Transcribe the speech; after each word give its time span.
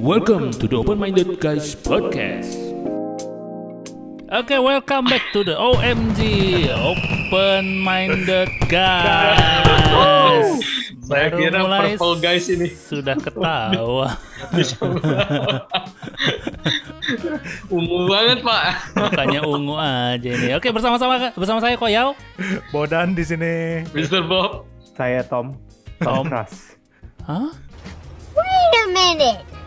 Welcome 0.00 0.48
to 0.56 0.64
the 0.64 0.80
Open 0.80 0.96
Minded 0.96 1.28
Guys 1.44 1.76
podcast. 1.76 2.56
Oke, 4.32 4.56
welcome 4.56 5.04
back 5.04 5.20
to 5.36 5.44
the 5.44 5.52
OMG 5.52 6.64
Open 6.72 7.76
Minded 7.84 8.48
Guys. 8.72 10.48
Saya 11.04 11.28
Baru 11.28 11.36
kira 11.36 11.58
mulai 11.60 12.00
purple 12.00 12.16
guys 12.16 12.48
ini. 12.48 12.72
Sudah 12.72 13.12
ketawa. 13.20 14.16
Ungu 17.68 17.98
banget 18.08 18.40
pak. 18.40 18.96
Makanya 18.96 19.44
ungu 19.44 19.76
aja 19.76 20.30
ini. 20.32 20.56
Oke, 20.56 20.72
bersama-sama 20.72 21.28
bersama 21.36 21.60
saya 21.60 21.76
Koyau. 21.76 22.16
Bodan 22.72 23.12
di 23.12 23.20
sini. 23.28 23.84
Mr. 23.92 24.24
Bob. 24.24 24.64
Saya 24.96 25.20
Tom. 25.28 25.60
Tom. 26.00 26.24
Kras. 26.24 26.72
Hah? 27.28 27.52
Wait 28.32 28.72
a 28.80 28.84
minute. 28.96 29.59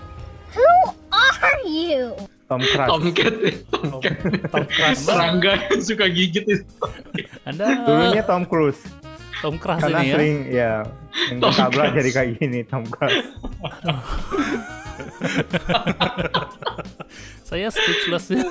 Who 0.53 0.69
are 1.09 1.59
you? 1.65 2.13
Tom 2.45 2.61
Kras. 2.61 2.87
Tomcat 2.87 3.33
ya. 3.35 3.51
Tomcat. 3.71 4.15
Tom 4.47 4.63
Kras. 4.67 4.97
Serangga 4.99 5.53
yang 5.65 5.81
suka 5.81 6.05
gigit 6.05 6.45
itu. 6.45 6.63
Anda 7.43 7.81
Dulunya 7.81 8.21
Tom 8.21 8.45
Cruise. 8.45 8.79
Tom 9.41 9.57
Cruise 9.57 9.81
Karena 9.81 9.99
ini 9.99 10.05
ya. 10.05 10.13
sering 10.13 10.35
ya 10.47 10.71
yang 11.27 11.39
Tom 11.41 11.51
ketabrak 11.51 11.73
Cruise. 11.89 11.97
jadi 11.97 12.09
kayak 12.13 12.29
gini 12.37 12.59
Tom 12.63 12.83
Cruise. 12.85 13.27
Saya 17.53 17.69
speechless 17.69 18.33
ya. 18.33 18.41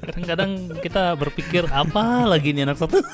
Kadang-kadang 0.00 0.80
kita 0.80 1.12
berpikir 1.12 1.68
apa 1.68 2.24
lagi 2.24 2.56
nih 2.56 2.64
anak 2.64 2.80
satu. 2.80 3.04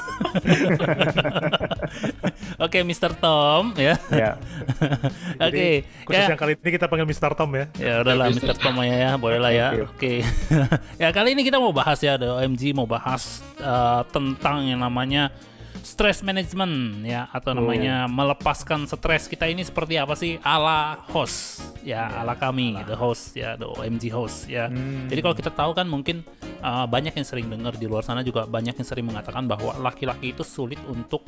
Oke, 2.64 2.86
Mr. 2.86 3.19
Tom 3.19 3.74
ya. 3.74 3.98
ya. 4.14 4.38
Oke, 5.50 5.83
Khusus 6.06 6.14
ya. 6.14 6.30
yang 6.30 6.38
kali 6.38 6.55
ini 6.55 6.70
kita 6.78 6.86
panggil 6.86 7.10
Mr. 7.10 7.34
Tom 7.34 7.50
ya. 7.59 7.66
Ya 7.74 8.06
udahlah 8.06 8.30
Mr. 8.30 8.55
Tom 8.55 8.78
ya, 8.86 8.94
ya 8.94 9.11
boleh 9.19 9.42
lah 9.42 9.50
ya. 9.50 9.75
Oke. 9.83 10.22
Oke. 10.22 10.22
ya 11.02 11.11
kali 11.11 11.34
ini 11.34 11.42
kita 11.42 11.58
mau 11.58 11.74
bahas 11.74 11.98
ya, 11.98 12.14
ada 12.14 12.39
OMG 12.39 12.70
mau 12.70 12.86
bahas 12.86 13.42
eh, 13.58 14.02
tentang 14.14 14.62
yang 14.62 14.78
namanya 14.78 15.34
stress 15.83 16.20
management 16.25 17.05
ya 17.05 17.28
atau 17.33 17.56
namanya 17.56 18.06
melepaskan 18.09 18.84
stres 18.89 19.27
kita 19.27 19.48
ini 19.48 19.64
seperti 19.64 19.97
apa 19.97 20.14
sih 20.17 20.36
ala 20.45 21.00
host 21.11 21.62
ya 21.84 22.09
ala 22.20 22.36
kami 22.36 22.77
the 22.84 22.97
host 22.97 23.36
ya 23.36 23.56
the 23.56 23.67
OMG 23.67 24.12
host 24.12 24.48
ya. 24.48 24.69
Jadi 25.08 25.20
kalau 25.20 25.34
kita 25.36 25.51
tahu 25.53 25.73
kan 25.77 25.86
mungkin 25.89 26.23
eh, 26.42 26.86
banyak 26.86 27.17
yang 27.17 27.27
sering 27.27 27.47
dengar 27.48 27.77
di 27.77 27.86
luar 27.89 28.05
sana 28.05 28.25
juga 28.25 28.45
banyak 28.45 28.77
yang 28.77 28.86
sering 28.86 29.06
mengatakan 29.08 29.48
bahwa 29.48 29.77
laki-laki 29.81 30.33
itu 30.33 30.45
sulit 30.45 30.78
untuk 30.89 31.25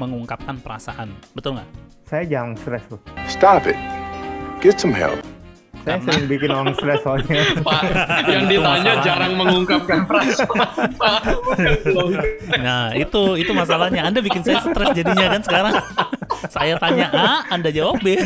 mengungkapkan 0.00 0.58
perasaan. 0.58 1.12
Betul 1.36 1.60
nggak? 1.60 1.68
Saya 2.08 2.22
jarang 2.26 2.54
stres 2.58 2.82
tuh. 2.90 3.00
Stop 3.30 3.66
it. 3.70 3.78
Get 4.62 4.80
some 4.80 4.94
help. 4.96 5.20
Saya 5.84 6.00
Karena- 6.00 6.06
sering 6.16 6.24
bikin 6.32 6.48
orang 6.48 6.72
stres 6.80 7.00
soalnya. 7.04 7.44
Pak, 7.68 7.82
yang 8.24 8.44
ditanya 8.48 8.92
jarang 9.04 9.36
mengungkapkan 9.36 10.08
perasaan. 10.08 10.56
Nah, 12.56 12.96
itu 12.96 13.22
itu 13.36 13.52
masalahnya. 13.52 14.08
Anda 14.08 14.24
bikin 14.24 14.40
saya 14.40 14.64
stres 14.64 14.96
jadinya 14.96 15.36
kan 15.36 15.40
sekarang. 15.44 15.74
Saya 16.48 16.76
tanya 16.76 17.08
A, 17.10 17.30
Anda 17.48 17.70
jawab 17.70 18.00
B. 18.00 18.16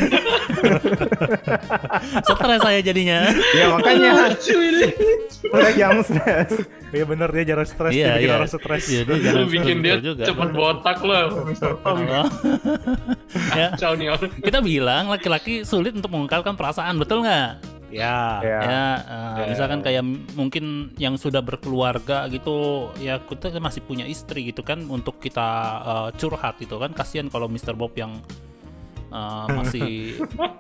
stres 2.27 2.59
saya 2.61 2.81
jadinya. 2.83 3.31
ya 3.55 3.67
makanya 3.71 4.11
saya 5.39 5.73
jarang 5.75 6.03
stres. 6.03 6.51
Iya 6.89 7.05
bener 7.05 7.29
dia 7.31 7.45
jarang 7.55 7.69
stres, 7.69 7.93
Iya, 7.93 8.07
dia 8.07 8.15
bikin 8.17 8.29
iya. 8.29 8.37
orang 8.41 8.51
stres. 8.51 8.83
Iya, 8.89 9.01
dia 9.05 9.17
jangan 9.21 9.39
Lu 9.39 9.49
bikin 9.53 9.77
stres 9.77 9.85
dia 9.85 9.97
juga. 10.01 10.25
cepet 10.25 10.49
botak 10.57 10.99
loh. 11.05 11.27
Oh. 11.85 11.97
ya, 13.53 13.67
kita 14.41 14.59
bilang 14.65 15.13
laki-laki 15.13 15.63
sulit 15.63 15.93
untuk 15.93 16.09
mengungkapkan 16.09 16.57
perasaan, 16.57 16.97
betul 16.97 17.23
nggak? 17.23 17.78
Ya. 17.89 18.41
Ya. 18.45 18.61
Ya, 18.65 18.87
eh, 19.45 19.49
misalkan 19.53 19.81
kayak 19.81 20.05
mungkin 20.37 20.93
yang 21.01 21.17
sudah 21.17 21.41
berkeluarga 21.41 22.29
gitu, 22.29 22.89
ya 23.01 23.21
kita 23.25 23.53
masih 23.61 23.81
punya 23.85 24.05
istri 24.05 24.53
gitu 24.53 24.61
kan 24.61 24.85
untuk 24.89 25.21
kita 25.21 25.49
eh, 25.83 26.09
curhat 26.21 26.61
gitu 26.61 26.77
kan. 26.77 26.93
Kasihan 26.93 27.33
kalau 27.33 27.49
Mr. 27.49 27.73
Bob 27.73 27.97
yang 27.97 28.21
eh, 29.09 29.47
masih 29.51 29.89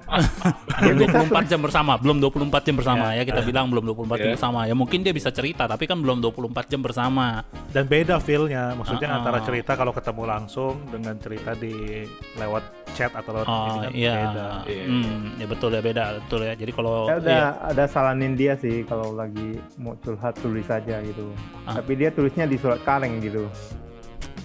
belum 0.80 0.96
24 1.28 1.50
jam 1.50 1.60
bersama, 1.60 1.92
belum 1.96 2.16
24 2.20 2.64
jam 2.64 2.74
bersama 2.74 3.06
ya, 3.12 3.22
kita 3.22 3.40
bilang 3.42 3.68
belum 3.68 3.84
24 3.86 4.16
jam 4.16 4.28
Ya. 4.28 4.34
bersama. 4.34 4.60
Ya 4.64 4.74
mungkin 4.74 5.00
dia 5.00 5.12
bisa 5.12 5.28
cerita 5.28 5.64
tapi 5.64 5.84
kan 5.84 5.98
belum 5.98 6.18
24 6.20 6.66
jam 6.66 6.80
bersama. 6.80 7.44
Dan 7.68 7.84
beda 7.84 8.16
feel-nya. 8.18 8.72
Maksudnya 8.74 9.08
Ah, 9.08 9.14
ah. 9.14 9.18
antara 9.20 9.38
cerita 9.40 9.72
kalau 9.72 9.92
ketemu 9.92 10.22
langsung 10.24 10.80
dengan 10.88 11.14
cerita 11.16 11.52
di 11.52 12.04
lewat 12.34 12.64
chat 12.92 13.12
atau 13.12 13.30
lewat 13.32 13.46
Oh 13.46 13.64
ini 13.66 13.78
kan 13.78 13.90
iya. 13.92 14.14
beda. 14.18 14.48
Iya. 14.64 14.84
Hmm, 14.84 15.20
ya 15.36 15.46
betul 15.46 15.70
ya 15.70 15.80
beda 15.80 16.04
betul 16.18 16.40
ya. 16.42 16.54
Jadi 16.54 16.72
kalau 16.72 16.94
Saya 17.06 17.18
udah 17.18 17.30
iya. 17.30 17.48
ada 17.68 17.84
salanin 17.86 18.32
dia 18.32 18.52
sih 18.54 18.82
kalau 18.82 19.12
lagi 19.12 19.48
mau 19.76 19.94
curhat 19.98 20.34
tulis 20.36 20.66
aja 20.66 20.98
gitu. 21.00 21.30
Ah. 21.64 21.78
Tapi 21.78 21.92
dia 21.94 22.08
tulisnya 22.08 22.44
di 22.44 22.56
surat 22.56 22.80
kaleng 22.82 23.20
gitu. 23.20 23.46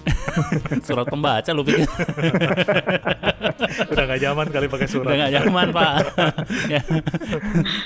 surat 0.86 1.06
pembaca 1.06 1.50
lu 1.50 1.62
pikir 1.62 1.88
Udah 3.90 4.04
gak 4.04 4.20
zaman 4.20 4.46
kali 4.50 4.66
pakai 4.68 4.88
surat. 4.88 5.06
udah 5.08 5.16
nggak 5.16 5.32
nyaman 5.40 5.68
pak 5.70 5.92
ya. 6.68 6.80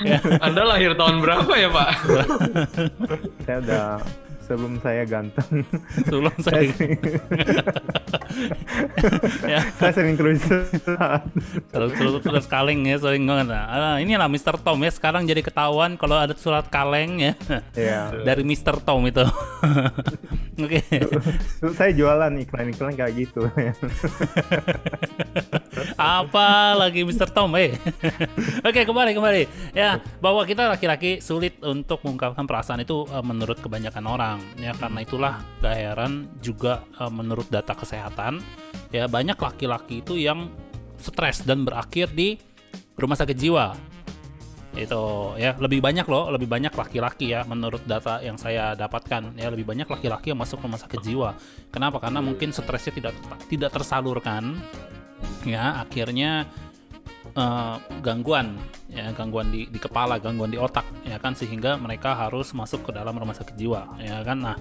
ya. 0.04 0.18
Anda 0.42 0.62
lahir 0.66 0.92
tahun 0.94 1.22
berapa 1.22 1.52
ya 1.54 1.68
Pak? 1.70 1.88
Saya 3.46 3.58
udah 3.62 3.86
sebelum 4.42 4.74
saya 4.80 5.02
ganteng. 5.04 5.62
sebelum 6.08 6.34
saya 6.40 6.62
ya 9.52 9.60
saya 9.78 9.92
sering 9.94 10.16
surat. 10.18 11.22
kalau 11.72 11.88
surat 11.92 12.22
surat 12.24 12.44
kaleng 12.48 12.84
ya 12.86 12.96
sering 12.98 13.24
banget 13.24 13.52
ah, 13.54 13.96
ini 14.00 14.14
lah 14.16 14.28
Mr. 14.30 14.56
Tom 14.60 14.78
ya 14.82 14.90
sekarang 14.92 15.24
jadi 15.24 15.40
ketahuan 15.44 15.94
kalau 15.96 16.16
ada 16.18 16.34
surat 16.36 16.66
kaleng 16.68 17.20
ya 17.20 17.32
Iya. 17.76 18.24
dari 18.24 18.42
Mr. 18.44 18.80
Tom 18.82 19.06
itu 19.06 19.22
oke 20.62 20.80
Terus 21.62 21.74
saya 21.78 21.90
jualan 21.94 22.32
iklan-iklan 22.42 22.94
kayak 22.94 23.12
gitu. 23.14 23.46
apa 25.98 26.74
lagi 26.74 27.02
Mr. 27.06 27.30
Tom 27.30 27.54
eh 27.58 27.74
oke 28.62 28.80
kembali 28.82 29.10
kembali 29.14 29.42
ya 29.74 29.98
bahwa 30.18 30.42
kita 30.42 30.66
laki-laki 30.70 31.22
sulit 31.22 31.58
untuk 31.62 32.02
mengungkapkan 32.02 32.44
perasaan 32.46 32.82
itu 32.82 33.06
eh, 33.08 33.24
menurut 33.24 33.58
kebanyakan 33.62 34.04
orang 34.06 34.38
ya 34.58 34.74
karena 34.74 34.98
itulah 35.02 35.34
gak 35.62 35.74
heran 35.74 36.12
juga 36.42 36.82
eh, 36.98 37.10
menurut 37.12 37.46
data 37.50 37.74
kesehatan 37.74 37.97
ya 38.88 39.04
banyak 39.10 39.36
laki-laki 39.36 40.00
itu 40.00 40.16
yang 40.16 40.48
stres 40.98 41.44
dan 41.44 41.62
berakhir 41.62 42.10
di 42.14 42.38
rumah 42.98 43.14
sakit 43.14 43.36
jiwa. 43.38 43.74
Itu 44.78 45.34
ya 45.34 45.58
lebih 45.58 45.82
banyak 45.82 46.06
loh 46.06 46.30
lebih 46.30 46.46
banyak 46.46 46.70
laki-laki 46.70 47.34
ya 47.34 47.42
menurut 47.42 47.82
data 47.82 48.22
yang 48.22 48.38
saya 48.38 48.78
dapatkan 48.78 49.34
ya 49.34 49.50
lebih 49.50 49.66
banyak 49.66 49.88
laki-laki 49.90 50.30
yang 50.30 50.38
masuk 50.38 50.62
rumah 50.62 50.78
sakit 50.78 51.00
jiwa. 51.02 51.34
Kenapa? 51.74 51.98
Karena 51.98 52.22
mungkin 52.22 52.54
stresnya 52.54 52.94
tidak 52.94 53.14
tidak 53.50 53.70
tersalurkan 53.74 54.54
ya 55.42 55.82
akhirnya 55.82 56.46
eh, 57.34 57.76
gangguan 58.02 58.58
ya 58.98 59.14
gangguan 59.14 59.54
di, 59.54 59.70
di 59.70 59.78
kepala 59.78 60.18
gangguan 60.18 60.50
di 60.50 60.58
otak 60.58 60.82
ya 61.06 61.16
kan 61.22 61.38
sehingga 61.38 61.78
mereka 61.78 62.18
harus 62.18 62.50
masuk 62.50 62.90
ke 62.90 62.90
dalam 62.90 63.14
rumah 63.14 63.34
sakit 63.34 63.54
jiwa 63.54 63.98
ya 64.02 64.20
kan. 64.26 64.38
Nah 64.42 64.56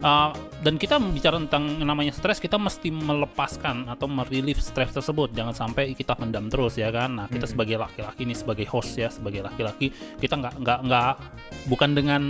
eh, 0.00 0.30
dan 0.64 0.74
kita 0.80 0.96
bicara 0.98 1.36
tentang 1.36 1.84
namanya 1.84 2.16
stres 2.16 2.40
kita 2.40 2.56
mesti 2.56 2.88
melepaskan 2.88 3.92
atau 3.92 4.08
merilis 4.08 4.64
stres 4.64 4.90
tersebut. 4.96 5.36
Jangan 5.36 5.52
sampai 5.52 5.92
kita 5.92 6.16
pendam 6.16 6.48
terus 6.48 6.80
ya 6.80 6.88
kan. 6.88 7.12
Nah 7.12 7.26
kita 7.28 7.44
sebagai 7.44 7.76
laki-laki 7.76 8.24
ini 8.24 8.32
sebagai 8.32 8.64
host 8.72 8.96
ya 8.96 9.12
sebagai 9.12 9.44
laki-laki 9.44 9.92
kita 10.18 10.40
nggak 10.40 10.54
nggak 10.64 10.78
nggak 10.88 11.14
bukan 11.68 11.90
dengan 11.92 12.22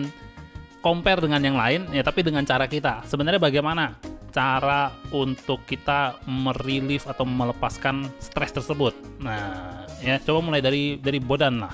compare 0.82 1.22
dengan 1.22 1.40
yang 1.40 1.56
lain 1.56 1.86
ya 1.94 2.02
tapi 2.02 2.26
dengan 2.26 2.42
cara 2.42 2.66
kita. 2.66 3.06
Sebenarnya 3.06 3.38
bagaimana 3.38 3.96
cara 4.32 4.90
untuk 5.12 5.62
kita 5.68 6.24
merilis 6.24 7.04
atau 7.04 7.28
melepaskan 7.28 8.08
stres 8.18 8.50
tersebut? 8.50 8.96
Nah 9.20 9.81
ya 10.02 10.18
coba 10.20 10.38
mulai 10.42 10.58
dari 10.58 10.82
dari 10.96 11.18
Bodan 11.18 11.58
lah 11.58 11.72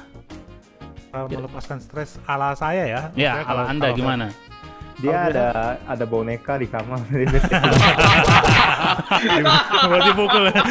Kalau 1.08 1.24
melepaskan 1.26 1.80
stres 1.80 2.20
ala 2.22 2.52
saya 2.52 2.84
ya. 2.84 3.00
ya 3.12 3.32
Maksudnya 3.32 3.42
kalau- 3.42 3.64
ala 3.64 3.70
anda 3.70 3.86
kalau- 3.86 3.96
gimana 3.96 4.26
Dia 4.98 5.14
Kalau 5.14 5.30
ada 5.30 5.46
ada 5.86 6.04
boneka 6.04 6.58
di 6.58 6.66
kamar. 6.66 6.98
Berarti 9.88 10.10
pukul 10.12 10.42
ya. 10.44 10.62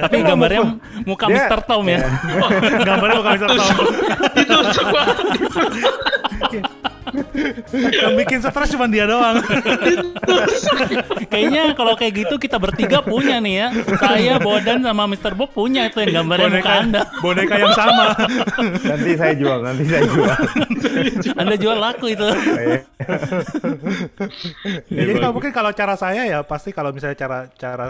tapi 0.00 0.16
gambarnya 0.28 0.60
muka 1.02 1.26
Dia- 1.26 1.34
Mr. 1.44 1.60
Tom 1.62 1.84
ya 1.84 1.98
Gambarnya 2.78 3.16
bukan 3.18 3.32
Mr. 3.34 3.48
Tom. 3.50 3.74
Itu 4.34 4.54
coba. 4.54 5.00
Yang 7.72 8.14
bikin 8.24 8.38
stres 8.42 8.68
cuma 8.74 8.86
dia 8.90 9.04
doang. 9.06 9.38
kayaknya 11.30 11.72
kalau 11.76 11.94
kayak 11.94 12.26
gitu 12.26 12.34
kita 12.36 12.56
bertiga 12.58 13.00
punya 13.00 13.38
nih 13.38 13.54
ya 13.54 13.66
saya 13.98 14.34
Bodan 14.40 14.82
sama 14.82 15.04
Mr. 15.06 15.32
Bob 15.34 15.52
punya 15.52 15.86
itu 15.88 16.02
yang 16.04 16.24
gambarnya 16.24 16.48
muka 16.60 16.72
anda 16.72 17.02
boneka 17.20 17.54
yang 17.58 17.74
sama. 17.74 18.14
nanti 18.88 19.10
saya 19.16 19.34
jual, 19.36 19.58
nanti 19.62 19.84
saya 19.86 20.02
jual. 20.08 20.36
anda 21.40 21.56
jual 21.56 21.78
laku 21.78 22.06
itu 22.12 22.26
Iya. 22.28 22.80
Ya, 24.88 25.02
jadi 25.04 25.12
kalau 25.20 25.32
mungkin 25.36 25.52
kalau 25.54 25.70
cara 25.72 25.94
saya 25.94 26.22
ya 26.26 26.38
pasti 26.44 26.70
kalau 26.74 26.90
misalnya 26.92 27.16
cara 27.16 27.38
cara 27.54 27.86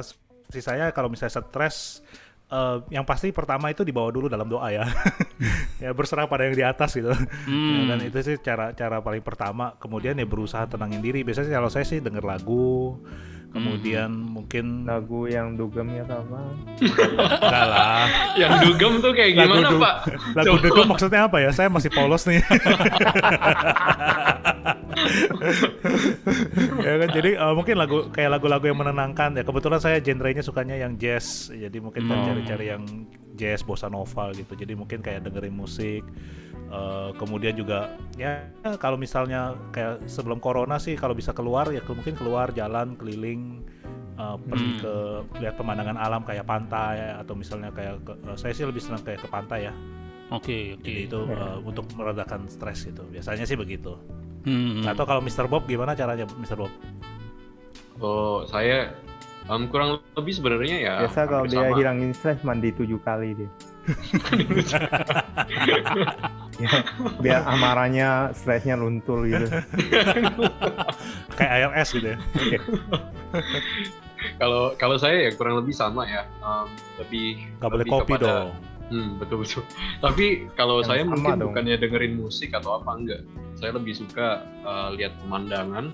si 0.49 0.61
saya 0.65 0.91
kalau 0.93 1.09
misalnya 1.12 1.41
stres 1.41 2.00
eh, 2.49 2.77
yang 2.91 3.05
pasti 3.05 3.31
pertama 3.31 3.69
itu 3.69 3.85
dibawa 3.85 4.09
dulu 4.09 4.27
dalam 4.27 4.49
doa 4.49 4.69
ya. 4.69 4.85
ya 5.85 5.91
berserah 5.93 6.27
pada 6.27 6.49
yang 6.49 6.56
di 6.56 6.65
atas 6.65 6.93
gitu. 6.93 7.12
Ya, 7.49 7.81
dan 7.89 7.99
itu 8.03 8.19
sih 8.25 8.37
cara 8.41 8.73
cara 8.73 8.99
paling 9.00 9.23
pertama. 9.23 9.77
Kemudian 9.77 10.17
ya 10.17 10.25
berusaha 10.25 10.65
tenangin 10.67 11.00
diri. 11.00 11.23
Biasanya 11.23 11.47
sih 11.47 11.55
kalau 11.55 11.71
saya 11.71 11.85
sih 11.85 12.00
denger 12.00 12.25
lagu. 12.25 12.99
Kemudian 13.49 14.12
mungkin 14.12 14.85
lagu 14.85 15.25
yang 15.25 15.56
dugemnya 15.56 16.05
atau 16.05 16.21
apa 16.21 16.41
enggak 16.85 17.65
lah. 17.65 18.05
Yang 18.45 18.53
dugem 18.61 18.93
tuh 19.00 19.12
kayak 19.17 19.41
Lagu 19.41 19.56
gimana, 19.56 19.71
du- 19.73 19.81
Pak? 19.81 19.95
Lagu 20.37 20.56
dugem 20.61 20.85
maksudnya 20.85 21.21
apa 21.25 21.37
ya? 21.41 21.50
Saya 21.56 21.73
masih 21.73 21.89
polos 21.89 22.29
nih. 22.29 22.45
ya 26.85 26.95
kan 27.05 27.09
jadi 27.15 27.31
eh, 27.39 27.55
mungkin 27.55 27.77
lagu 27.79 28.11
kayak 28.11 28.39
lagu-lagu 28.39 28.65
yang 28.69 28.79
menenangkan 28.79 29.35
ya. 29.39 29.43
Kebetulan 29.47 29.81
saya 29.81 29.99
genrenya 30.03 30.43
sukanya 30.45 30.77
yang 30.79 30.99
jazz. 30.99 31.49
Jadi 31.50 31.79
mungkin 31.79 32.06
kan 32.06 32.19
cari-cari 32.27 32.73
yang 32.75 32.85
jazz 33.39 33.62
bossa 33.62 33.87
nova 33.87 34.31
gitu. 34.35 34.55
Jadi 34.59 34.75
mungkin 34.75 35.00
kayak 35.03 35.27
dengerin 35.27 35.55
musik 35.55 36.03
Eh, 36.69 37.11
kemudian 37.17 37.56
juga 37.56 37.97
ya 38.21 38.45
kalau 38.77 39.00
misalnya 39.00 39.56
kayak 39.73 40.05
sebelum 40.05 40.37
corona 40.37 40.77
sih 40.77 41.00
kalau 41.00 41.17
bisa 41.17 41.33
keluar 41.33 41.65
ya 41.73 41.81
ke- 41.81 41.97
mungkin 41.97 42.12
keluar 42.12 42.53
jalan 42.53 42.93
keliling 42.93 43.65
eh, 44.21 44.37
pergi 44.45 44.77
ke 44.77 44.95
lihat 45.41 45.56
pemandangan 45.56 45.97
alam 45.97 46.21
kayak 46.29 46.45
pantai 46.45 47.17
atau 47.17 47.33
misalnya 47.33 47.73
kayak 47.73 48.05
ke- 48.05 48.21
eh, 48.21 48.37
saya 48.37 48.53
sih 48.53 48.69
lebih 48.69 48.85
senang 48.85 49.00
kayak 49.00 49.25
ke 49.25 49.29
pantai 49.33 49.73
ya. 49.73 49.75
Oke, 50.29 50.77
oke. 50.77 50.85
jadi 50.85 51.09
itu 51.09 51.21
eh, 51.25 51.59
untuk 51.65 51.89
meredakan 51.97 52.53
stres 52.53 52.85
gitu. 52.85 53.00
Biasanya 53.09 53.49
sih 53.49 53.56
begitu 53.56 53.97
Hmm. 54.40 54.85
atau 54.85 55.05
kalau 55.05 55.19
Mr. 55.19 55.44
Bob 55.44 55.64
gimana 55.64 55.93
caranya 55.93 56.25
Mr. 56.35 56.58
Bob 56.58 56.73
Oh, 57.99 58.44
saya 58.44 58.94
em, 59.44 59.67
kurang 59.67 59.99
lebih 60.12 60.32
sebenarnya 60.32 60.76
ya. 60.79 60.94
biasa 61.02 61.20
kalau 61.25 61.44
dia 61.44 61.58
sama. 61.61 61.75
hilangin 61.75 62.11
stres 62.12 62.38
mandi 62.43 62.70
tujuh 62.70 62.99
kali 63.00 63.35
dia 63.35 63.50
ya, 66.58 66.70
biar 67.19 67.40
amarahnya 67.43 68.08
stresnya 68.32 68.76
luntur 68.76 69.25
gitu 69.25 69.49
kayak 71.35 71.50
ALS 71.64 71.88
gitu 71.90 72.08
ya 72.08 72.19
Kalau 74.35 74.75
kalau 74.75 74.96
saya 74.96 75.25
ya 75.25 75.32
kurang 75.32 75.56
lebih 75.56 75.70
sama 75.73 76.02
ya. 76.05 76.26
Em, 76.38 76.67
lebih 76.99 77.26
nggak 77.56 77.70
boleh 77.70 77.79
lebih 77.81 77.93
kopi 77.93 78.12
kepada- 78.12 78.26
dong 78.44 78.49
Hmm, 78.88 79.20
betul 79.20 79.44
betul. 79.44 79.62
Tapi 80.00 80.49
kalau 80.56 80.81
saya 80.81 81.05
sama 81.05 81.12
mungkin 81.17 81.37
dong. 81.37 81.52
bukannya 81.52 81.76
dengerin 81.76 82.17
musik 82.17 82.56
atau 82.56 82.81
apa 82.81 82.90
enggak. 82.96 83.20
Saya 83.61 83.76
lebih 83.76 83.93
suka 83.93 84.40
uh, 84.64 84.88
lihat 84.96 85.12
pemandangan. 85.20 85.93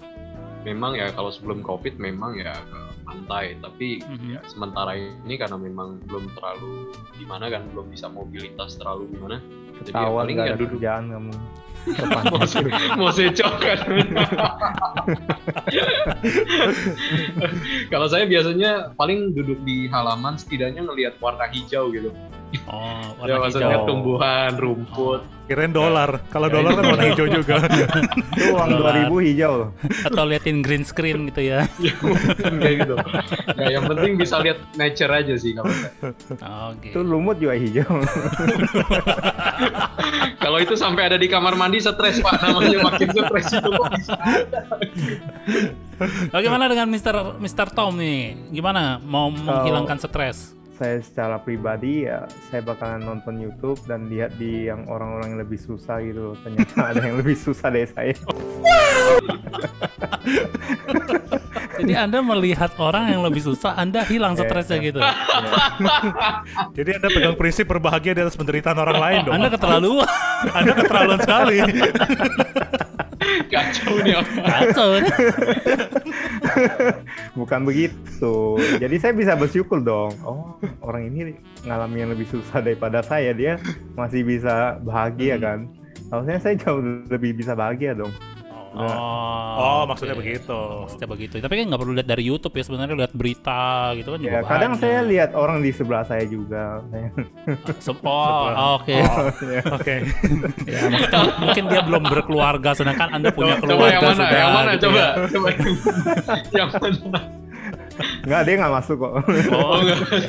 Memang 0.65 0.97
ya 0.97 1.13
kalau 1.13 1.29
sebelum 1.29 1.61
Covid 1.61 2.01
memang 2.01 2.41
ya 2.41 2.57
ke 2.57 2.81
pantai, 3.05 3.53
tapi 3.61 4.01
Mhm. 4.01 4.29
ya 4.33 4.41
sementara 4.49 4.97
ini 4.97 5.37
karena 5.37 5.61
memang 5.61 6.01
belum 6.09 6.25
terlalu 6.33 6.89
gimana 7.21 7.53
kan 7.53 7.69
belum 7.69 7.93
bisa 7.93 8.09
mobilitas 8.09 8.81
terlalu 8.81 9.13
gimana. 9.13 9.45
Jadi 9.85 9.91
ya 9.91 10.09
ketahuan 10.09 10.23
paling 10.25 10.37
ya 10.41 10.55
duduk 10.57 10.69
kerjaan 10.79 11.05
kamu 11.13 11.33
mau 12.97 13.13
secok 13.13 13.55
kan. 13.61 13.79
kalau 17.93 18.07
saya 18.07 18.25
biasanya 18.25 18.93
paling 18.95 19.33
duduk 19.33 19.59
di 19.63 19.87
halaman 19.89 20.35
setidaknya 20.35 20.83
ngelihat 20.83 21.17
warna 21.19 21.49
hijau 21.49 21.91
gitu. 21.91 22.11
Oh, 22.67 23.03
Ya 23.27 23.35
warna 23.35 23.49
maksudnya 23.49 23.79
hijau. 23.79 23.89
tumbuhan, 23.89 24.51
rumput. 24.55 25.23
kirain 25.45 25.77
dolar 25.77 26.25
kalau 26.33 26.49
dolar 26.49 26.73
kan 26.73 26.85
warna 26.89 27.05
hijau 27.05 27.29
juga 27.37 27.61
itu 27.69 27.85
uang 28.49 28.81
Dolar. 28.81 29.13
2000 29.13 29.29
hijau 29.29 29.53
loh 29.61 29.69
Atau 30.01 30.25
liatin 30.25 30.65
green 30.65 30.89
screen 30.89 31.29
gitu 31.29 31.45
ya. 31.45 31.69
Ya, 31.77 31.93
kayak 32.41 32.77
gitu. 32.81 32.95
Ya, 33.61 33.77
yang 33.77 33.85
penting 33.85 34.17
bisa 34.17 34.41
lihat 34.41 34.57
nature 34.73 35.13
aja 35.13 35.37
sih 35.37 35.53
kalau 35.53 35.69
saya. 35.69 35.93
Oke. 36.73 36.97
itu 36.97 37.01
lumut 37.05 37.37
juga 37.37 37.61
hijau 37.61 37.93
Kalau 40.41 40.59
itu 40.61 40.75
sampai 40.77 41.13
ada 41.13 41.21
di 41.21 41.29
kamar 41.29 41.57
mandi 41.57 41.77
stres 41.77 42.21
pak, 42.21 42.41
namanya 42.41 42.81
makin 42.81 43.09
stres 43.13 43.47
itu 43.53 43.69
kok 43.69 43.89
bisa. 43.93 44.17
Bagaimana 46.31 46.71
dengan 46.71 46.89
Mr. 46.91 47.39
Mr. 47.39 47.67
Tom 47.75 47.99
nih? 47.99 48.51
Gimana 48.51 48.99
mau 49.03 49.31
menghilangkan 49.31 49.99
stres? 50.01 50.55
saya 50.75 50.99
secara 51.07 51.39
pribadi 51.39 52.03
ya 52.03 52.27
saya 52.51 52.59
bakalan 52.67 53.07
nonton 53.07 53.39
YouTube 53.39 53.79
dan 53.87 54.11
lihat 54.11 54.35
di 54.35 54.67
yang 54.67 54.91
orang-orang 54.91 55.35
yang 55.35 55.41
lebih 55.47 55.59
susah 55.59 56.03
gitu 56.03 56.35
ternyata 56.43 56.75
ada 56.91 57.01
yang 57.01 57.17
lebih 57.19 57.37
susah 57.39 57.69
dari 57.71 57.89
saya 57.91 58.15
Jadi 61.75 61.91
Anda 61.99 62.23
melihat 62.23 62.71
orang 62.79 63.11
yang 63.11 63.27
lebih 63.27 63.43
susah, 63.43 63.75
Anda 63.75 64.07
hilang 64.07 64.35
Iya, 64.39 64.47
stresnya 64.47 64.79
gitu. 64.79 65.03
jadi 66.79 66.91
anda 66.97 67.09
pegang 67.11 67.35
prinsip 67.35 67.67
berbahagia 67.67 68.15
di 68.15 68.23
atas 68.23 68.39
penderitaan 68.39 68.79
orang 68.79 68.99
lain 68.99 69.19
dong 69.27 69.35
Anda 69.37 69.49
keterlaluan. 69.51 70.07
anda 70.55 70.73
keterlaluan 70.75 71.21
sekali 71.23 71.59
Kacau 73.55 73.95
nih. 74.03 74.15
Kacau. 74.43 74.89
bukan 77.39 77.61
begitu. 77.63 78.35
Jadi 78.83 78.97
saya 78.99 79.13
bisa 79.15 79.33
bersyukur 79.39 79.79
dong. 79.81 80.13
Oh 80.27 80.59
orang 80.83 81.09
ini 81.09 81.39
ngalami 81.63 82.03
yang 82.03 82.11
lebih 82.11 82.27
susah 82.29 82.59
daripada 82.61 83.01
saya. 83.01 83.31
Dia 83.31 83.63
masih 83.95 84.27
bisa 84.27 84.83
bahagia 84.83 85.39
kan? 85.39 85.71
Harusnya 86.11 86.39
saya 86.43 86.55
jauh 86.59 86.83
lebih 87.09 87.39
bisa 87.39 87.57
bahagia 87.57 87.97
dong 87.97 88.13
Oh, 88.75 89.55
oh 89.55 89.83
maksudnya 89.87 90.13
oke. 90.13 90.21
begitu 90.21 90.59
Maksudnya 90.83 91.09
begitu. 91.09 91.35
Tapi 91.39 91.55
kan 91.55 91.65
nggak 91.67 91.81
perlu 91.81 91.93
lihat 91.95 92.09
dari 92.09 92.25
YouTube 92.25 92.53
ya 92.53 92.63
sebenarnya 92.63 92.95
lihat 92.97 93.15
berita 93.15 93.63
gitu 93.95 94.09
kan 94.11 94.19
juga 94.19 94.33
ya 94.33 94.41
kadang 94.43 94.73
banyak. 94.73 94.83
saya 94.83 94.99
lihat 95.03 95.31
orang 95.33 95.59
di 95.59 95.71
sebelah 95.71 96.03
saya 96.03 96.25
juga 96.25 96.83
Se- 97.79 97.95
Oh, 97.95 98.51
oke. 98.77 98.97
Oh, 98.99 99.19
oke 99.79 99.95
Ya, 100.65 100.81
maksudnya 100.89 101.23
mungkin 101.39 101.63
dia 101.69 101.81
belum 101.81 102.03
berkeluarga 102.05 102.71
sedangkan 102.73 103.09
Anda 103.13 103.31
punya 103.31 103.57
Coba, 103.57 103.63
coba 103.65 103.75
keluarga 103.75 103.93
yang 103.93 104.03
mana? 104.03 104.15
sudah. 104.17 104.31
yang 104.35 104.51
mana? 104.51 104.71
gitu 104.71 104.85
coba, 104.85 104.99
ya. 104.99 105.11
coba. 105.31 105.49
yang 106.59 106.69
mana? 106.73 107.21
Nggak 108.25 108.41
dia 108.43 108.55
nggak 108.59 108.75
masuk 108.75 108.97
kok 108.99 109.13
Oh, 109.55 109.79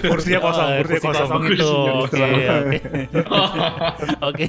kursinya 0.05 0.39
kosong 0.39 0.67
Oh, 0.69 0.77
kursinya 0.85 1.01
kursi 1.01 1.07
kosong 1.25 1.43
itu. 1.49 1.71
Oke, 2.05 2.23
oke. 2.45 2.77
Oke. 4.21 4.45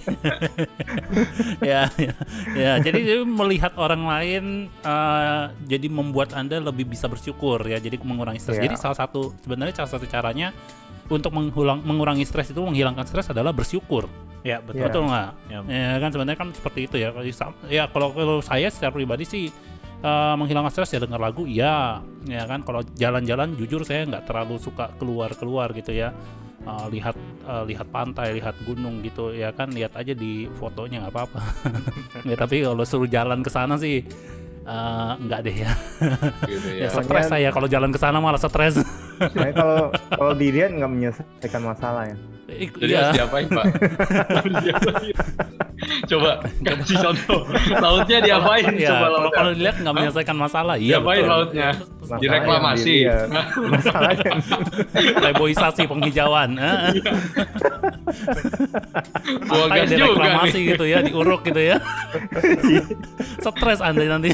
ya, 1.63 1.89
ya, 1.97 2.15
ya. 2.57 2.73
Jadi 2.81 3.23
melihat 3.25 3.73
orang 3.77 4.03
lain 4.05 4.45
eh, 4.71 5.43
jadi 5.67 5.87
membuat 5.89 6.37
Anda 6.37 6.61
lebih 6.61 6.89
bisa 6.89 7.07
bersyukur 7.09 7.63
ya. 7.65 7.79
Jadi 7.81 7.97
mengurangi 8.01 8.41
stres. 8.41 8.59
Iya. 8.61 8.69
Jadi 8.71 8.77
salah 8.77 8.97
satu 8.99 9.33
sebenarnya 9.43 9.85
salah 9.85 9.91
satu 9.97 10.05
caranya 10.09 10.53
untuk 11.07 11.31
menghulang, 11.31 11.87
mengurangi 11.87 12.27
stres 12.27 12.51
itu 12.51 12.59
menghilangkan 12.59 13.07
stres 13.07 13.31
adalah 13.31 13.55
bersyukur. 13.55 14.09
ya 14.47 14.63
betul 14.63 14.79
Iya. 14.79 14.87
Betul 14.87 15.03
nggak? 15.11 15.31
Ya. 15.51 15.59
Ya 15.67 15.97
kan 15.99 16.11
sebenarnya 16.15 16.39
kan 16.39 16.49
seperti 16.55 16.81
itu 16.87 16.97
ya. 17.03 17.11
Ya 17.67 17.85
kalau 17.91 18.15
kalau 18.15 18.39
saya 18.39 18.71
secara 18.71 18.95
pribadi 18.95 19.27
sih 19.27 19.51
eh, 20.01 20.35
menghilangkan 20.37 20.73
stres 20.73 20.93
ya 20.93 21.01
dengar 21.01 21.19
lagu 21.19 21.45
iya 21.45 22.01
ya 22.27 22.43
kan? 22.45 22.61
Kalau 22.61 22.81
jalan-jalan 22.97 23.55
jujur 23.55 23.83
saya 23.83 24.05
nggak 24.05 24.25
terlalu 24.27 24.57
suka 24.59 24.91
keluar-keluar 24.97 25.73
gitu 25.73 25.93
ya. 25.93 26.13
Eh, 26.67 26.87
lihat 26.91 27.15
eh, 27.47 27.63
lihat 27.71 27.87
pantai 27.89 28.37
lihat 28.37 28.59
gunung 28.67 29.01
gitu 29.01 29.31
ya 29.31 29.55
kan? 29.55 29.71
Lihat 29.71 29.95
aja 29.95 30.13
di 30.13 30.51
fotonya 30.59 31.07
nggak 31.07 31.15
apa-apa. 31.15 31.41
Ya 32.29 32.35
tapi 32.35 32.67
kalau 32.67 32.83
suruh 32.83 33.07
jalan 33.07 33.41
ke 33.41 33.49
sana 33.49 33.79
sih 33.79 34.03
eh, 34.67 35.13
nggak 35.23 35.41
deh 35.47 35.57
ya. 35.63 35.73
Gitu 36.43 36.69
ya. 36.83 36.87
Ya. 36.87 36.89
stres 36.91 37.31
saya. 37.31 37.49
Kalau 37.55 37.71
jalan 37.71 37.95
ke 37.95 37.99
sana 38.03 38.19
malah 38.19 38.41
stres. 38.41 38.83
Saya 39.17 39.53
kalau 39.55 39.95
kalau 40.11 40.33
dilihat 40.35 40.75
nggak 40.75 40.91
menyelesaikan 40.91 41.63
masalah 41.63 42.11
ya. 42.11 42.17
I- 42.47 42.71
Jadi 42.71 42.95
iya 42.95 43.11
harus 43.11 43.15
diapain 43.19 43.49
pak? 43.51 43.65
Coba 46.07 46.31
kasih 46.61 46.97
contoh. 46.99 47.41
Lautnya 47.73 48.19
diapain? 48.21 48.75
ya 48.75 48.89
Coba 48.89 48.99
kalau 49.03 49.19
lautnya. 49.21 49.37
kalau 49.37 49.51
dilihat 49.53 49.77
nggak 49.79 49.95
menyelesaikan 49.95 50.37
masalah 50.37 50.75
iya 50.77 50.93
Diapain 50.97 51.19
betul. 51.19 51.31
lautnya? 51.31 51.69
Masalah 51.97 52.21
Direklamasi. 52.21 52.97
dilihat. 53.01 53.19
masalahnya 53.67 54.33
reboisasi 55.25 55.83
penghijauan 55.85 56.51
eh. 56.55 56.91
Buang 59.43 59.69
pantai 59.69 59.79
gas 59.81 59.89
juga 59.89 59.99
direklamasi 60.07 60.55
nih. 60.57 60.69
gitu 60.71 60.85
ya 60.85 60.99
diuruk 61.01 61.41
gitu 61.43 61.61
ya 61.61 61.77
stres 63.43 63.81
anda 63.81 64.05
nanti 64.09 64.31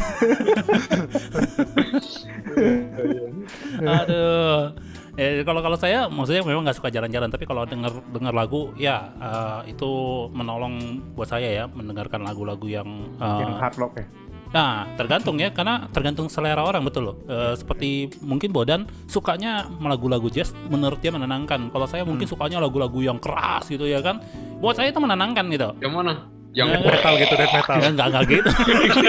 aduh 3.82 4.72
ya 5.12 5.44
kalau 5.44 5.60
kalau 5.60 5.76
saya 5.76 6.08
maksudnya 6.08 6.40
memang 6.40 6.64
nggak 6.64 6.78
suka 6.80 6.88
jalan-jalan 6.88 7.28
tapi 7.28 7.44
kalau 7.44 7.68
dengar 7.68 7.92
dengar 8.12 8.32
lagu 8.32 8.72
ya 8.80 9.12
eh, 9.20 9.76
itu 9.76 9.90
menolong 10.32 11.04
buat 11.12 11.28
saya 11.28 11.48
ya 11.52 11.64
mendengarkan 11.68 12.24
lagu-lagu 12.24 12.64
yang 12.64 12.88
eh, 13.20 13.38
yang 13.44 13.60
hard 13.60 13.76
rock 13.76 13.94
ya 14.00 14.06
Nah, 14.52 14.84
tergantung 15.00 15.40
ya, 15.40 15.48
karena 15.48 15.88
tergantung 15.96 16.28
selera 16.28 16.60
orang 16.60 16.84
betul 16.84 17.08
loh. 17.08 17.16
Eh, 17.24 17.56
seperti 17.56 18.12
mungkin 18.20 18.52
Bodan 18.52 18.84
sukanya 19.08 19.64
lagu-lagu 19.80 20.28
jazz, 20.28 20.52
menurut 20.68 21.00
dia 21.00 21.08
menenangkan. 21.08 21.72
Kalau 21.72 21.88
saya 21.88 22.04
mungkin 22.04 22.28
sukanya 22.28 22.60
lagu-lagu 22.60 23.00
yang 23.00 23.16
keras 23.16 23.64
gitu 23.72 23.88
ya 23.88 24.04
kan. 24.04 24.20
Buat 24.60 24.76
saya 24.76 24.92
itu 24.92 25.00
menenangkan 25.00 25.48
gitu. 25.48 25.72
Yang 25.80 25.92
mana? 25.96 26.12
Yang 26.52 26.68
Ya, 26.68 26.78
metal 26.84 27.14
gitu 27.16 27.32
death 27.32 27.54
metal 27.56 27.76
Ya, 27.80 27.88
enggak 27.96 28.06
enggak 28.12 28.24
gitu. 28.28 28.50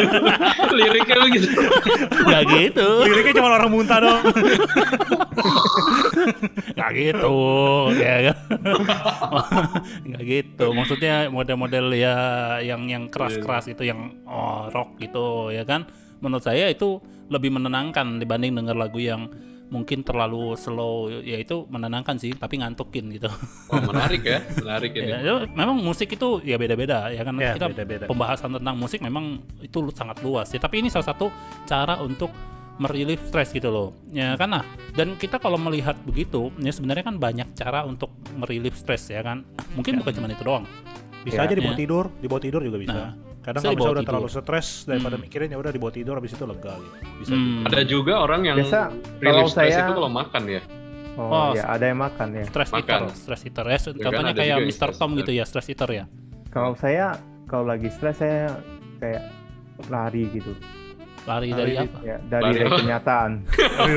liriknya 0.79 1.17
begitu. 1.27 1.47
Enggak 2.23 2.43
gitu. 2.47 2.87
liriknya 3.03 3.33
cuma 3.35 3.49
orang 3.59 3.67
muntah 3.67 3.99
dong 3.99 4.21
nggak 6.77 6.91
gitu 6.95 7.35
ya 7.99 8.15
kan? 8.31 8.37
Nggak 10.07 10.23
gitu. 10.23 10.65
Maksudnya 10.71 11.27
model-model 11.29 11.85
ya 11.95 12.15
yang 12.63 12.87
yang 12.87 13.07
keras-keras 13.07 13.71
itu 13.71 13.87
yang 13.87 14.23
oh, 14.27 14.69
rock 14.71 14.99
gitu 14.99 15.51
ya 15.51 15.63
kan? 15.67 15.87
Menurut 16.23 16.43
saya 16.43 16.71
itu 16.71 16.99
lebih 17.27 17.51
menenangkan 17.51 18.19
dibanding 18.19 18.55
denger 18.55 18.75
lagu 18.77 18.99
yang 18.99 19.27
mungkin 19.73 20.05
terlalu 20.05 20.53
slow 20.53 21.09
ya 21.09 21.41
itu 21.41 21.65
menenangkan 21.65 22.13
sih 22.21 22.37
tapi 22.37 22.61
ngantukin 22.61 23.09
gitu. 23.09 23.29
Oh, 23.73 23.81
menarik 23.89 24.21
ya, 24.21 24.45
menarik 24.61 24.93
ini. 24.93 25.09
ya, 25.09 25.17
itu 25.25 25.35
memang 25.57 25.81
musik 25.81 26.13
itu 26.13 26.37
ya 26.45 26.61
beda-beda 26.61 27.09
ya 27.09 27.25
kan? 27.25 27.33
Ya, 27.41 27.57
kita 27.57 27.73
beda-beda. 27.73 28.05
pembahasan 28.05 28.53
tentang 28.53 28.75
musik 28.77 29.01
memang 29.01 29.41
itu 29.65 29.89
sangat 29.89 30.21
luas 30.21 30.53
ya 30.53 30.61
tapi 30.61 30.85
ini 30.85 30.93
salah 30.93 31.09
satu 31.09 31.33
cara 31.65 31.97
untuk 32.05 32.29
merilis 32.83 33.19
stres 33.23 33.49
gitu 33.49 33.69
loh 33.69 33.89
ya 34.09 34.35
kan 34.35 34.51
nah 34.51 34.63
dan 34.91 35.15
kita 35.15 35.37
kalau 35.37 35.55
melihat 35.57 35.95
begitu 36.03 36.51
ya 36.57 36.69
sebenarnya 36.69 37.03
kan 37.03 37.15
banyak 37.17 37.47
cara 37.53 37.81
untuk 37.83 38.11
merilis 38.33 38.75
stres 38.75 39.07
ya 39.07 39.21
kan 39.21 39.47
mungkin 39.73 39.97
bukan 39.97 40.11
cuma 40.13 40.27
itu 40.27 40.43
doang 40.43 40.67
Bisa 41.23 41.39
Ya. 41.39 41.47
aja 41.47 41.55
dibawa 41.55 41.71
Ya. 41.71 41.79
tidur, 41.79 42.05
dibawa 42.19 42.35
tidur 42.37 42.61
juga 42.61 42.75
bisa. 42.75 42.99
Nah, 42.99 43.11
Kadang 43.39 43.63
bisa 43.63 43.67
kalau 43.69 43.75
misalnya 43.79 43.95
udah 43.95 44.03
terlalu 44.05 44.27
stres 44.29 44.67
daripada 44.83 45.15
Hmm. 45.15 45.23
mikirin 45.23 45.47
ya 45.47 45.57
udah 45.57 45.71
dibawa 45.71 45.91
tidur 45.93 46.13
habis 46.19 46.31
itu 46.31 46.43
lega 46.43 46.73
gitu. 46.75 46.95
Bisa. 47.15 47.31
Hmm, 47.31 47.63
Ada 47.63 47.81
juga 47.85 48.13
orang 48.19 48.41
yang 48.43 48.57
Biasa 48.59 48.79
relief 49.17 49.23
kalau 49.23 49.47
stress 49.47 49.71
saya- 49.71 49.87
itu 49.87 49.93
kalau 49.95 50.11
makan 50.11 50.43
ya. 50.49 50.61
Oh, 51.13 51.23
Oh, 51.23 51.49
ya 51.55 51.63
ada 51.65 51.85
yang 51.85 51.99
makan 52.01 52.27
ya. 52.33 52.43
stress 52.43 52.71
Makan. 52.71 52.83
eater 52.83 53.01
stress 53.15 53.41
eater 53.45 53.65
ya 53.65 53.77
kan 53.79 53.93
contohnya 54.03 54.33
kayak 54.33 54.57
Mr. 54.65 54.89
Tom 54.91 55.11
gitu 55.13 55.31
ya 55.31 55.43
stress 55.45 55.67
eater 55.69 55.89
ya 55.93 56.05
Kalau 56.49 56.75
saya 56.75 57.15
kalau 57.45 57.63
lagi 57.63 57.87
stres 57.87 58.19
saya 58.19 58.59
kayak 58.99 59.23
lari 59.87 60.27
gitu. 60.27 60.51
Lari 61.23 61.49
dari 61.49 61.71
Lari. 61.71 61.87
apa 61.87 61.97
Ya, 62.03 62.17
dari, 62.21 62.43
Lari 62.43 62.53
dari 62.53 62.67
apa? 62.67 62.77
kenyataan. 62.77 63.31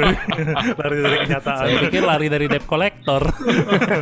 Lari 0.80 0.96
dari 0.96 1.16
kenyataan. 1.20 1.58
saya 1.58 1.74
pikir 1.82 2.02
lari 2.02 2.26
dari 2.26 2.46
debt 2.46 2.64
collector 2.64 3.22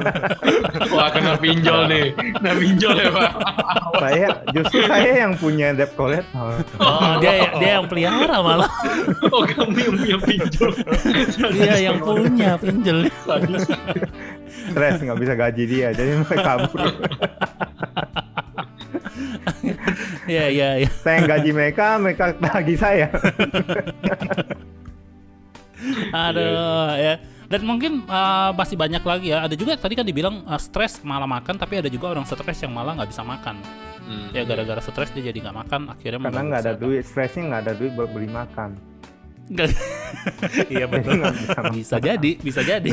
Wah, 0.94 1.08
kena 1.08 1.34
pinjol 1.36 1.80
nih. 1.88 2.06
Kena 2.12 2.52
pinjol 2.52 2.94
ya, 2.94 3.08
Pak. 3.08 3.30
saya 4.04 4.28
justru 4.52 4.78
saya 4.84 5.10
yang 5.24 5.32
punya 5.34 5.72
debt 5.72 5.92
collector. 5.94 6.60
oh 6.76 7.16
dia 7.18 7.48
dia 7.56 7.70
yang 7.78 7.86
pelihara 7.86 8.38
malah 8.40 8.70
Oh, 9.26 9.42
kamu 9.42 9.72
yang 9.74 9.94
punya 9.96 10.18
pinjol. 10.20 10.70
dia 11.50 11.74
yang 11.80 11.98
punya 11.98 12.60
Sadis. 13.24 13.64
Stres 14.64 14.96
nggak 15.00 15.18
bisa 15.18 15.32
gaji 15.34 15.64
dia, 15.64 15.88
jadi 15.90 16.10
mereka 16.18 16.40
kabur. 16.42 16.88
Ya 20.26 20.46
ya 20.48 20.68
ya 20.80 20.90
Saya 20.90 21.20
yang 21.20 21.28
gaji 21.28 21.50
mereka, 21.52 21.86
mereka 22.00 22.24
lagi 22.40 22.74
saya. 22.78 23.08
Aduh 26.12 26.94
ya. 26.96 27.14
Dan 27.44 27.60
mungkin 27.68 28.08
uh, 28.08 28.50
masih 28.56 28.74
banyak 28.74 29.04
lagi 29.04 29.30
ya. 29.30 29.44
Ada 29.44 29.54
juga 29.54 29.76
tadi 29.76 29.94
kan 29.94 30.02
dibilang 30.02 30.42
uh, 30.48 30.56
stres 30.58 31.04
malah 31.04 31.28
makan, 31.28 31.60
tapi 31.60 31.78
ada 31.78 31.92
juga 31.92 32.16
orang 32.16 32.24
stres 32.24 32.58
yang 32.64 32.72
malah 32.72 32.96
nggak 32.96 33.10
bisa 33.12 33.20
makan. 33.22 33.60
Hmm. 34.04 34.28
Ya 34.32 34.42
gara-gara 34.48 34.80
stres 34.80 35.12
dia 35.12 35.28
jadi 35.28 35.38
nggak 35.44 35.56
makan, 35.64 35.80
akhirnya 35.92 36.18
Karena 36.24 36.40
nggak 36.40 36.60
ada 36.64 36.72
kesehatan. 36.72 36.82
duit, 36.88 37.02
stresnya 37.04 37.42
nggak 37.52 37.62
ada 37.68 37.72
duit 37.76 37.92
buat 37.92 38.10
beli 38.10 38.28
makan. 38.32 38.70
Iya 40.72 40.88
betul. 40.88 41.20
bisa 41.76 42.00
jadi, 42.00 42.30
bisa 42.40 42.64
jadi. 42.64 42.90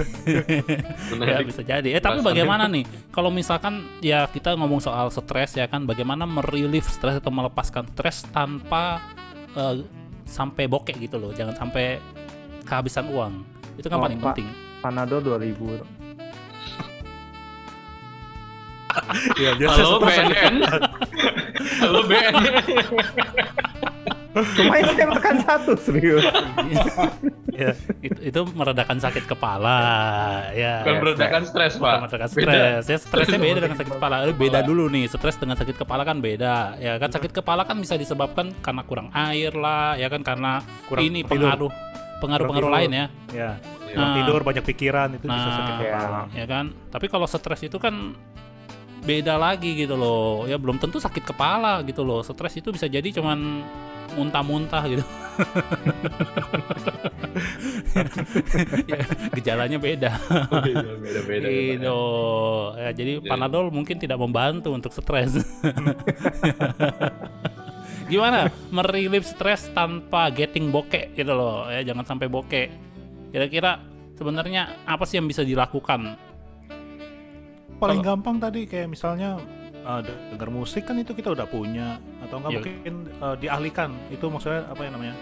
ya 1.15 1.39
bisa 1.47 1.61
jadi. 1.63 1.89
Eh 1.95 2.01
tapi 2.03 2.19
bagaimana 2.19 2.67
nih? 2.67 2.83
Kalau 3.07 3.31
misalkan 3.31 3.87
ya 4.03 4.27
kita 4.27 4.59
ngomong 4.59 4.83
soal 4.83 5.07
stres 5.07 5.55
ya 5.55 5.71
kan, 5.71 5.87
bagaimana 5.87 6.27
merelief 6.27 6.91
stres 6.91 7.23
atau 7.23 7.31
melepaskan 7.31 7.87
stres 7.95 8.27
tanpa 8.35 8.99
uh, 9.55 9.79
sampai 10.27 10.67
bokek 10.67 10.99
gitu 10.99 11.15
loh. 11.15 11.31
Jangan 11.31 11.55
sampai 11.55 12.03
kehabisan 12.67 13.07
uang. 13.07 13.47
Itu 13.79 13.87
kan 13.87 13.97
Oh, 13.99 14.03
paling 14.03 14.19
Pak. 14.19 14.35
penting. 14.35 14.47
Panado 14.83 15.23
2000. 15.23 15.87
Iya, 19.39 19.55
biasa 19.55 19.79
Halo. 19.79 20.03
BNN. 20.03 20.55
Halo 21.79 21.99
BNN. 22.11 22.43
Cuma 24.31 24.79
saya 24.79 25.05
makan 25.07 25.35
satu 25.41 25.73
serius. 25.75 26.23
Iya. 27.51 27.75
itu, 27.99 28.19
itu 28.23 28.39
meredakan 28.49 28.95
sakit 28.97 29.27
kepala 29.27 29.77
ya 30.51 30.81
Bukan 30.81 30.95
meredakan 31.03 31.43
stres, 31.43 31.75
Bukan 31.75 31.83
Pak. 31.83 31.99
meredakan 32.01 32.29
Beda. 32.29 32.47
stres 32.47 32.85
ya 32.87 32.97
stresnya 32.97 33.37
beda 33.37 33.59
dengan 33.59 33.77
sakit 33.77 33.93
kepala 33.93 34.15
Eh, 34.23 34.33
beda 34.33 34.59
dulu 34.61 34.87
nih 34.87 35.05
stres 35.05 35.35
dengan 35.35 35.55
sakit 35.55 35.75
kepala 35.75 36.01
kan 36.01 36.17
beda 36.17 36.79
ya 36.79 36.95
kan 36.95 37.11
sakit 37.11 37.31
kepala 37.33 37.61
kan 37.61 37.75
bisa 37.75 37.95
disebabkan 37.95 38.55
karena 38.57 38.81
kurang 38.81 39.11
air 39.11 39.51
lah 39.53 39.93
ya 39.93 40.07
kan 40.07 40.21
karena 40.21 40.63
Kurang 40.85 41.03
ini 41.03 41.21
tidur. 41.21 41.43
pengaruh 41.43 41.71
pengaruh-pengaruh 42.17 42.71
lain 42.71 42.89
ya 42.89 42.95
Ya. 42.95 43.07
Iya. 43.29 43.49
Kurang 43.91 44.07
Nah. 44.07 44.15
tidur, 44.15 44.39
banyak 44.41 44.63
pikiran 44.65 45.09
itu 45.11 45.25
bisa 45.25 45.35
Nah. 45.43 45.55
sakit 45.57 45.75
kepala. 45.77 46.19
ya 46.31 46.45
kan 46.45 46.65
tapi 46.87 47.05
kalau 47.05 47.27
stres 47.27 47.61
itu 47.61 47.75
kan 47.75 48.15
beda 49.01 49.35
lagi 49.35 49.75
gitu 49.75 49.93
loh 49.93 50.45
ya 50.45 50.55
belum 50.55 50.77
tentu 50.77 50.97
sakit 50.97 51.25
kepala 51.25 51.81
gitu 51.83 52.01
loh 52.01 52.21
stres 52.21 52.55
itu 52.55 52.69
bisa 52.69 52.85
jadi 52.85 53.11
cuman 53.11 53.65
muntah-muntah 54.15 54.83
gitu. 54.87 55.03
Ya, 58.85 58.99
gejalanya 59.33 59.77
beda. 59.79 60.11
Beda-beda. 60.99 61.47
gitu. 61.47 61.99
Ya, 62.77 62.89
jadi 62.91 63.11
Jadi- 63.19 63.29
panadol 63.29 63.71
mungkin 63.71 63.97
tidak 63.97 64.19
membantu 64.19 64.75
untuk 64.75 64.91
stres. 64.91 65.39
Gimana? 68.11 68.51
Merilis 68.69 69.31
stres 69.31 69.71
tanpa 69.71 70.27
getting 70.29 70.69
bokeh 70.69 71.15
gitu 71.15 71.31
loh. 71.31 71.65
Ya 71.71 71.81
jangan 71.85 72.03
sampai 72.03 72.27
bokeh. 72.27 72.67
Kira-kira 73.31 73.79
sebenarnya 74.19 74.83
apa 74.83 75.07
sih 75.07 75.17
yang 75.17 75.27
bisa 75.31 75.47
dilakukan? 75.47 76.19
Paling 77.79 78.03
Kalau- 78.03 78.07
gampang 78.19 78.35
tadi 78.37 78.67
kayak 78.67 78.91
misalnya 78.91 79.39
uh, 79.83 80.01
dengar 80.29 80.49
musik 80.49 80.83
kan 80.83 80.95
itu 80.95 81.11
kita 81.11 81.29
udah 81.29 81.45
punya 81.45 81.97
atau 82.21 82.37
enggak 82.37 82.51
Iya. 82.51 82.59
mungkin 82.59 82.93
uh, 83.17 83.35
dialihkan 83.35 83.89
itu 84.07 84.25
maksudnya 84.25 84.65
apa 84.65 84.81
ya 84.81 84.89
namanya 84.89 85.15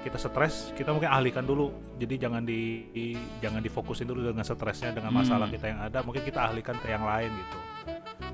kita 0.00 0.18
stres 0.18 0.68
kita 0.72 0.92
mungkin 0.92 1.08
alihkan 1.08 1.42
dulu 1.42 1.72
jadi 1.96 2.28
jangan 2.28 2.44
di, 2.44 2.84
di- 2.90 3.16
jangan 3.40 3.58
difokusin 3.58 4.04
dulu 4.04 4.20
dengan 4.26 4.44
stresnya 4.44 4.92
dengan 4.92 5.08
Hmm. 5.10 5.24
masalah 5.24 5.48
kita 5.48 5.64
yang 5.66 5.80
ada 5.80 5.98
mungkin 6.00 6.20
kita 6.22 6.40
alihkan 6.44 6.76
ke 6.76 6.86
yang 6.86 7.02
lain 7.02 7.32
gitu 7.32 7.58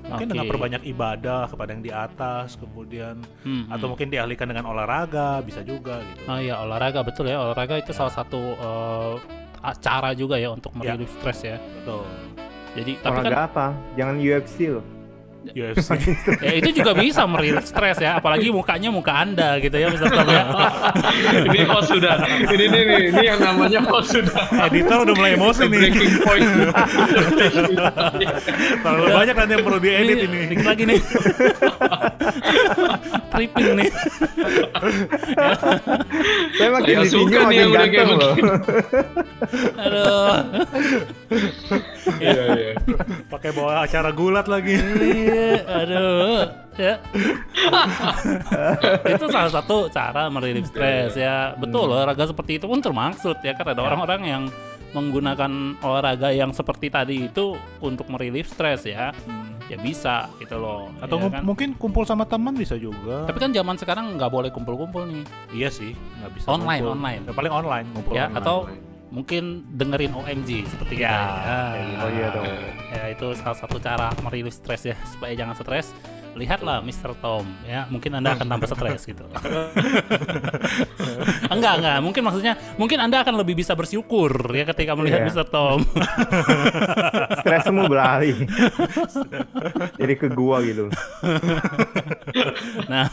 mungkin 0.01 0.27
Oke. 0.27 0.31
dengan 0.33 0.45
perbanyak 0.49 0.81
ibadah 0.83 1.47
kepada 1.47 1.69
yang 1.71 1.79
di 1.81 1.91
atas 1.93 2.59
kemudian 2.59 3.23
Hmm, 3.41 3.71
atau 3.71 3.87
hmm. 3.87 3.91
mungkin 3.95 4.07
dialihkan 4.09 4.47
dengan 4.47 4.67
olahraga 4.67 5.39
bisa 5.39 5.63
juga 5.63 6.03
gitu 6.03 6.27
oh 6.27 6.37
iya 6.37 6.59
olahraga 6.59 6.99
betul 7.01 7.25
ya 7.25 7.39
olahraga 7.39 7.79
itu 7.79 7.91
salah 7.91 8.11
satu 8.11 8.41
eh, 8.59 9.15
cara 9.79 10.11
juga 10.11 10.35
ya 10.35 10.51
untuk 10.51 10.75
Ya. 10.75 10.91
merilis 10.91 11.11
stres 11.13 11.39
ya 11.41 11.55
betul 11.55 12.03
jadi 12.71 12.91
tapi 12.97 13.11
kan 13.13 13.23
Olahraga 13.27 13.43
apa? 13.45 13.65
Jangan 13.93 14.15
UFC 14.17 14.57
loh. 14.71 14.85
UFC 15.57 15.89
ya 16.41 16.53
itu 16.53 16.69
juga 16.81 16.93
bisa 16.93 17.25
merilis 17.25 17.73
stres 17.73 17.97
ya 17.97 18.21
apalagi 18.21 18.53
mukanya 18.53 18.93
muka 18.93 19.25
anda 19.25 19.57
gitu 19.57 19.73
ya 19.73 19.89
misalnya 19.89 20.23
ya. 20.29 20.43
ini 21.49 21.59
host 21.65 21.89
sudah. 21.91 22.15
Ini 22.45 22.65
nih, 22.69 22.81
nih, 22.85 23.01
ini 23.09 23.23
yang 23.25 23.39
namanya 23.41 23.81
host 23.89 24.13
sudah. 24.13 24.37
editor 24.69 25.01
udah 25.07 25.15
mulai 25.17 25.33
emosi 25.35 25.63
nih 25.65 25.79
Breaking 25.81 26.13
point. 26.21 26.45
terlalu 28.85 29.07
banyak 29.11 29.35
nanti 29.35 29.51
yang 29.57 29.65
perlu 29.65 29.79
diedit 29.81 30.19
ini 30.29 30.39
dikit 30.53 30.67
lagi 30.67 30.83
nih 30.85 30.99
tripping 33.31 33.69
nih 33.79 33.89
Saya 36.57 36.69
makin 36.75 36.95
di 37.01 37.09
suka 37.09 37.39
nih 37.49 37.57
yang 37.57 37.69
udah 37.71 37.87
kayak 37.87 37.95
ganteng 37.95 38.19
loh. 38.19 38.33
aduh 39.79 40.35
Iya, 42.21 42.43
iya. 42.59 42.73
pakai 43.31 43.49
bawa 43.55 43.87
acara 43.87 44.11
gulat 44.11 44.45
lagi 44.51 44.75
Iya, 45.31 45.63
aduh 45.67 46.43
ya. 46.75 46.95
Itu 49.07 49.25
salah 49.31 49.51
satu 49.51 49.87
cara 49.91 50.27
merilis 50.27 50.67
stres 50.67 51.15
ya. 51.15 51.55
Betul 51.55 51.91
olahraga 51.91 52.27
seperti 52.27 52.59
itu 52.59 52.65
pun 52.67 52.79
termaksud 52.79 53.39
ya 53.41 53.53
kan 53.55 53.71
ada 53.71 53.81
orang-orang 53.81 54.21
yang 54.23 54.43
menggunakan 54.91 55.79
olahraga 55.79 56.35
yang 56.35 56.51
seperti 56.51 56.91
tadi 56.91 57.31
itu 57.31 57.55
untuk 57.79 58.11
merilis 58.11 58.51
stres 58.51 58.83
ya. 58.83 59.15
Ya 59.71 59.79
bisa 59.79 60.27
gitu 60.35 60.59
loh 60.59 60.91
atau 60.99 61.15
ya 61.15 61.39
kan? 61.39 61.47
mungkin 61.47 61.79
kumpul 61.79 62.03
sama 62.03 62.27
teman 62.27 62.51
bisa 62.51 62.75
juga. 62.75 63.23
Tapi 63.23 63.39
kan 63.39 63.55
zaman 63.55 63.79
sekarang 63.79 64.19
nggak 64.19 64.27
boleh 64.27 64.51
kumpul-kumpul 64.51 65.07
nih. 65.07 65.23
Iya 65.55 65.69
sih 65.71 65.95
nggak 66.19 66.31
bisa 66.35 66.45
Online, 66.51 66.83
ngumpul. 66.83 66.95
online. 66.99 67.21
Ya, 67.23 67.31
paling 67.31 67.53
online 67.55 67.85
ngumpul 67.95 68.11
ya 68.11 68.27
online. 68.27 68.39
atau 68.43 68.57
mungkin 69.11 69.43
dengerin 69.69 70.15
OMG 70.15 70.65
seperti 70.65 70.93
Ya, 70.97 71.11
kita 71.11 71.11
ya. 71.11 71.99
Oh 71.99 72.09
iya 72.09 72.27
dong. 72.31 72.47
ya 72.89 73.03
itu 73.07 73.27
salah 73.35 73.57
satu 73.57 73.77
cara 73.77 74.07
merilis 74.21 74.55
stres 74.55 74.83
ya 74.83 74.95
supaya 75.11 75.35
jangan 75.35 75.53
stres 75.53 75.91
lihatlah 76.31 76.79
Mr. 76.79 77.11
Tom 77.19 77.43
ya 77.67 77.83
mungkin 77.91 78.15
anda 78.15 78.31
akan 78.35 78.47
tambah 78.47 78.67
stres 78.71 79.03
gitu 79.03 79.27
enggak 81.53 81.73
enggak 81.83 81.97
mungkin 81.99 82.21
maksudnya 82.23 82.53
mungkin 82.79 83.03
anda 83.03 83.19
akan 83.19 83.35
lebih 83.39 83.59
bisa 83.59 83.75
bersyukur 83.75 84.31
ya 84.55 84.63
ketika 84.63 84.95
melihat 84.95 85.19
Iya. 85.21 85.27
Mr. 85.27 85.45
Tom 85.51 85.79
Stres 87.41 87.61
semua 87.67 87.85
berlari. 87.85 88.33
Jadi 90.01 90.13
ke 90.17 90.27
gua 90.31 90.63
gitu. 90.65 90.87
nah 92.89 93.05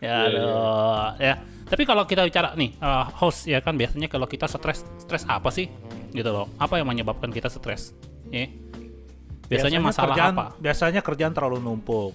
ya 0.00 0.14
aduh 0.30 1.12
ya 1.20 1.34
tapi 1.68 1.84
kalau 1.84 2.08
kita 2.08 2.24
bicara 2.24 2.56
nih 2.56 2.72
eh, 2.80 3.04
host 3.20 3.44
ya 3.44 3.60
kan 3.60 3.76
biasanya 3.76 4.08
kalau 4.08 4.24
kita 4.24 4.48
stres 4.48 4.88
stres 4.96 5.28
apa 5.28 5.52
sih 5.52 5.68
gitu 6.14 6.30
loh. 6.32 6.48
Apa 6.56 6.80
yang 6.80 6.88
menyebabkan 6.88 7.28
kita 7.28 7.52
stres? 7.52 7.92
Ya. 8.32 8.48
Biasanya, 9.48 9.80
masalah 9.80 10.14
kerjaan, 10.14 10.34
apa? 10.36 10.46
Biasanya 10.60 11.00
kerjaan 11.00 11.32
terlalu 11.32 11.58
numpuk. 11.64 12.12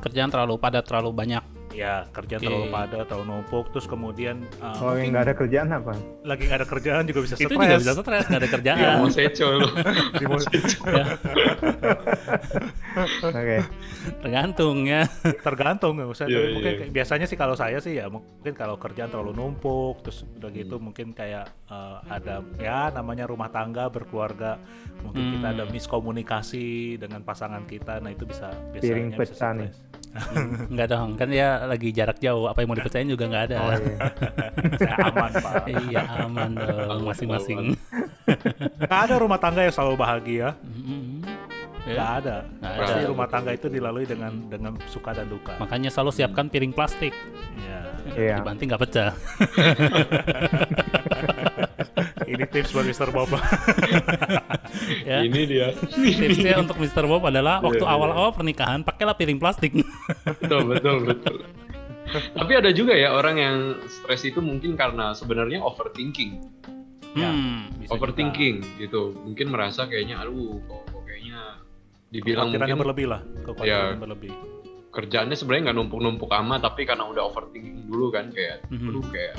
Kerjaan 0.00 0.32
terlalu 0.32 0.56
padat, 0.56 0.84
terlalu 0.88 1.12
banyak. 1.12 1.59
Ya, 1.70 2.02
kerjaan 2.10 2.40
Oke. 2.40 2.46
terlalu 2.46 2.66
padat, 2.68 3.06
terlalu 3.06 3.26
numpuk. 3.30 3.70
Terus 3.70 3.86
kemudian 3.86 4.42
uh, 4.58 4.74
Kalau 4.74 4.94
yang 4.94 5.10
nggak 5.10 5.24
ada 5.24 5.34
kerjaan 5.34 5.68
apa? 5.70 5.94
lagi 6.20 6.42
nggak 6.44 6.58
ada 6.58 6.68
kerjaan 6.68 7.02
juga 7.04 7.20
bisa 7.22 7.34
Itu 7.34 7.46
stres. 7.46 7.62
juga 7.62 7.76
bisa 7.78 7.92
stres, 7.96 8.24
nggak 8.26 8.40
ada 8.40 8.50
kerjaan. 8.50 8.76
Iya, 8.76 8.90
mau 8.96 9.08
seco 9.08 9.46
lu. 9.54 9.68
Di 10.12 10.24
mo- 10.24 10.42
Oke. 13.22 13.58
Tergantung 14.20 14.76
ya. 14.84 15.02
tergantung 15.38 15.92
nggak 15.94 16.10
usah. 16.10 16.24
Iya, 16.26 16.34
Tapi 16.34 16.42
iya. 16.42 16.52
mungkin 16.52 16.72
kayak- 16.76 16.92
biasanya 16.92 17.26
sih 17.26 17.36
kalau 17.36 17.54
saya 17.54 17.78
sih 17.78 17.94
ya 17.94 18.06
mungkin 18.08 18.52
kalau 18.52 18.76
kerjaan 18.76 19.08
terlalu 19.08 19.32
numpuk, 19.32 20.02
terus 20.02 20.26
udah 20.32 20.50
gitu 20.50 20.76
Hmm. 20.76 20.84
mungkin 20.84 21.06
kayak 21.12 21.46
uh, 21.66 22.02
ada 22.04 22.42
ya 22.56 22.90
namanya 22.90 23.24
rumah 23.24 23.48
tangga 23.48 23.86
berkeluarga, 23.86 24.58
mungkin 25.00 25.22
kita 25.32 25.46
Hmm. 25.46 25.54
ada 25.54 25.64
miskomunikasi 25.66 26.66
dengan 26.96 27.22
pasangan 27.22 27.62
kita, 27.64 27.98
nah 27.98 28.10
itu 28.10 28.24
bisa 28.24 28.50
Piring 28.74 29.14
biasanya 29.14 29.16
bisa 29.16 29.20
pecah 29.32 29.52
nih. 29.54 29.70
Enggak 30.70 30.86
dong, 30.90 31.14
kan 31.14 31.30
dia 31.30 31.62
lagi 31.70 31.94
jarak 31.94 32.18
jauh. 32.18 32.50
Apa 32.50 32.62
yang 32.62 32.74
mau 32.74 32.78
dipercayain 32.78 33.06
juga 33.06 33.30
nggak 33.30 33.44
ada. 33.50 33.56
Oh 33.62 33.70
iya. 33.70 33.96
Saya 34.74 34.96
aman 35.06 35.30
pak. 35.38 35.62
iya 35.86 36.02
aman 36.26 36.50
dong 36.58 37.02
masing-masing. 37.06 37.78
Nggak 38.82 39.00
ada 39.06 39.14
rumah 39.22 39.38
tangga 39.38 39.62
yang 39.62 39.74
selalu 39.74 39.94
bahagia. 39.98 40.58
Ya. 41.88 42.20
ada. 42.20 42.44
Nggak 42.60 42.76
Pasti 42.76 43.00
ada. 43.00 43.08
rumah 43.08 43.28
tangga 43.30 43.50
itu 43.54 43.66
dilalui 43.72 44.04
dengan 44.04 44.32
dengan 44.50 44.72
suka 44.90 45.14
dan 45.14 45.30
duka. 45.30 45.54
Makanya 45.62 45.88
selalu 45.94 46.10
siapkan 46.12 46.50
piring 46.50 46.74
plastik. 46.74 47.14
Ya. 47.62 47.80
Iya. 48.18 48.36
Dibanting 48.42 48.66
nggak 48.70 48.82
pecah. 48.82 49.10
Ini 52.30 52.44
tips 52.46 52.70
buat 52.70 52.84
Mr. 52.84 53.08
Bob. 53.10 53.30
ya. 55.04 55.18
Ini 55.20 55.40
dia. 55.44 55.68
Tipsnya 55.74 56.60
untuk 56.60 56.78
Mr. 56.78 57.04
Bob 57.04 57.22
adalah 57.22 57.58
waktu 57.58 57.78
Iya, 57.78 57.86
iya. 57.86 57.96
awal-awal 57.96 58.30
pernikahan 58.30 58.80
pakailah 58.80 59.14
piring 59.14 59.36
plastik. 59.36 59.74
betul 60.38 60.70
betul 60.70 60.96
betul. 61.04 61.36
Tapi 62.10 62.52
ada 62.52 62.70
juga 62.70 62.90
ya 62.92 63.10
orang 63.10 63.36
yang 63.36 63.56
stres 63.86 64.22
itu 64.24 64.38
mungkin 64.38 64.74
karena 64.74 65.10
sebenarnya 65.12 65.58
overthinking. 65.60 66.42
Ya, 67.12 67.26
Hmm. 67.26 67.74
bisa 67.76 67.90
overthinking 67.90 68.62
gitu. 68.78 69.14
Mungkin 69.16 69.50
merasa 69.50 69.84
kayaknya 69.84 70.22
aduh 70.22 70.62
kok, 70.64 70.86
kok 70.88 71.02
kayaknya 71.02 71.58
dibilang 72.08 72.50
mungkin 72.50 72.78
berlebih 72.78 73.06
lah. 73.06 73.20
Ya. 73.60 73.94
berlebih. 73.94 74.30
kerjaannya 74.90 75.38
sebenarnya 75.38 75.70
nggak 75.70 75.78
numpuk-numpuk 75.78 76.26
amat 76.34 76.66
tapi 76.66 76.82
karena 76.82 77.06
udah 77.06 77.22
overthinking 77.22 77.86
dulu 77.86 78.10
kan 78.10 78.34
kayak 78.34 78.66
Mhm. 78.66 78.90
aduh 78.90 79.06
kayak 79.06 79.38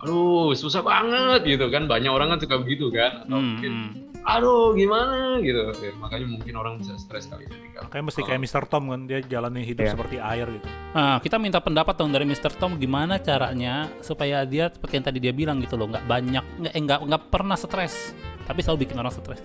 aduh 0.00 0.52
susah 0.52 0.80
banget 0.80 1.44
gitu 1.44 1.68
kan 1.68 1.84
banyak 1.84 2.08
orang 2.08 2.32
kan 2.32 2.38
suka 2.40 2.56
begitu 2.56 2.88
kan 2.88 3.24
atau 3.24 3.36
Hmm, 3.36 3.48
mungkin 3.56 3.72
hmm. 3.72 3.90
aduh 4.20 4.72
gimana 4.72 5.40
gitu 5.40 5.60
Ya, 5.76 5.92
makanya 5.96 6.26
mungkin 6.28 6.54
orang 6.56 6.80
bisa 6.80 6.96
stres 6.96 7.28
kali 7.28 7.44
ini 7.44 7.68
kan 7.72 7.88
Kayak 7.88 8.04
mesti 8.08 8.20
kayak 8.22 8.40
Mr. 8.40 8.64
Tom 8.64 8.88
kan, 8.88 9.00
dia 9.04 9.20
jalani 9.20 9.60
hidup 9.60 9.84
Iya. 9.84 9.92
seperti 9.92 10.16
air 10.16 10.46
gitu. 10.50 10.66
Nah, 10.92 11.16
kita 11.18 11.36
minta 11.36 11.60
pendapat 11.60 11.96
dong 11.96 12.12
dari 12.12 12.24
Mr. 12.24 12.52
Tom 12.52 12.76
gimana 12.76 13.16
caranya 13.16 13.88
supaya 14.00 14.44
dia 14.44 14.68
seperti 14.68 15.00
yang 15.00 15.06
tadi 15.06 15.18
dia 15.18 15.32
bilang 15.32 15.56
gitu 15.60 15.76
loh, 15.76 15.88
nggak 15.88 16.04
banyak, 16.04 16.44
nggak 16.60 16.72
eh, 16.72 16.80
nggak 16.80 17.00
nggak 17.04 17.22
pernah 17.28 17.56
stres, 17.56 18.12
tapi 18.44 18.60
selalu 18.60 18.84
bikin 18.84 18.96
orang 18.96 19.12
stres. 19.12 19.40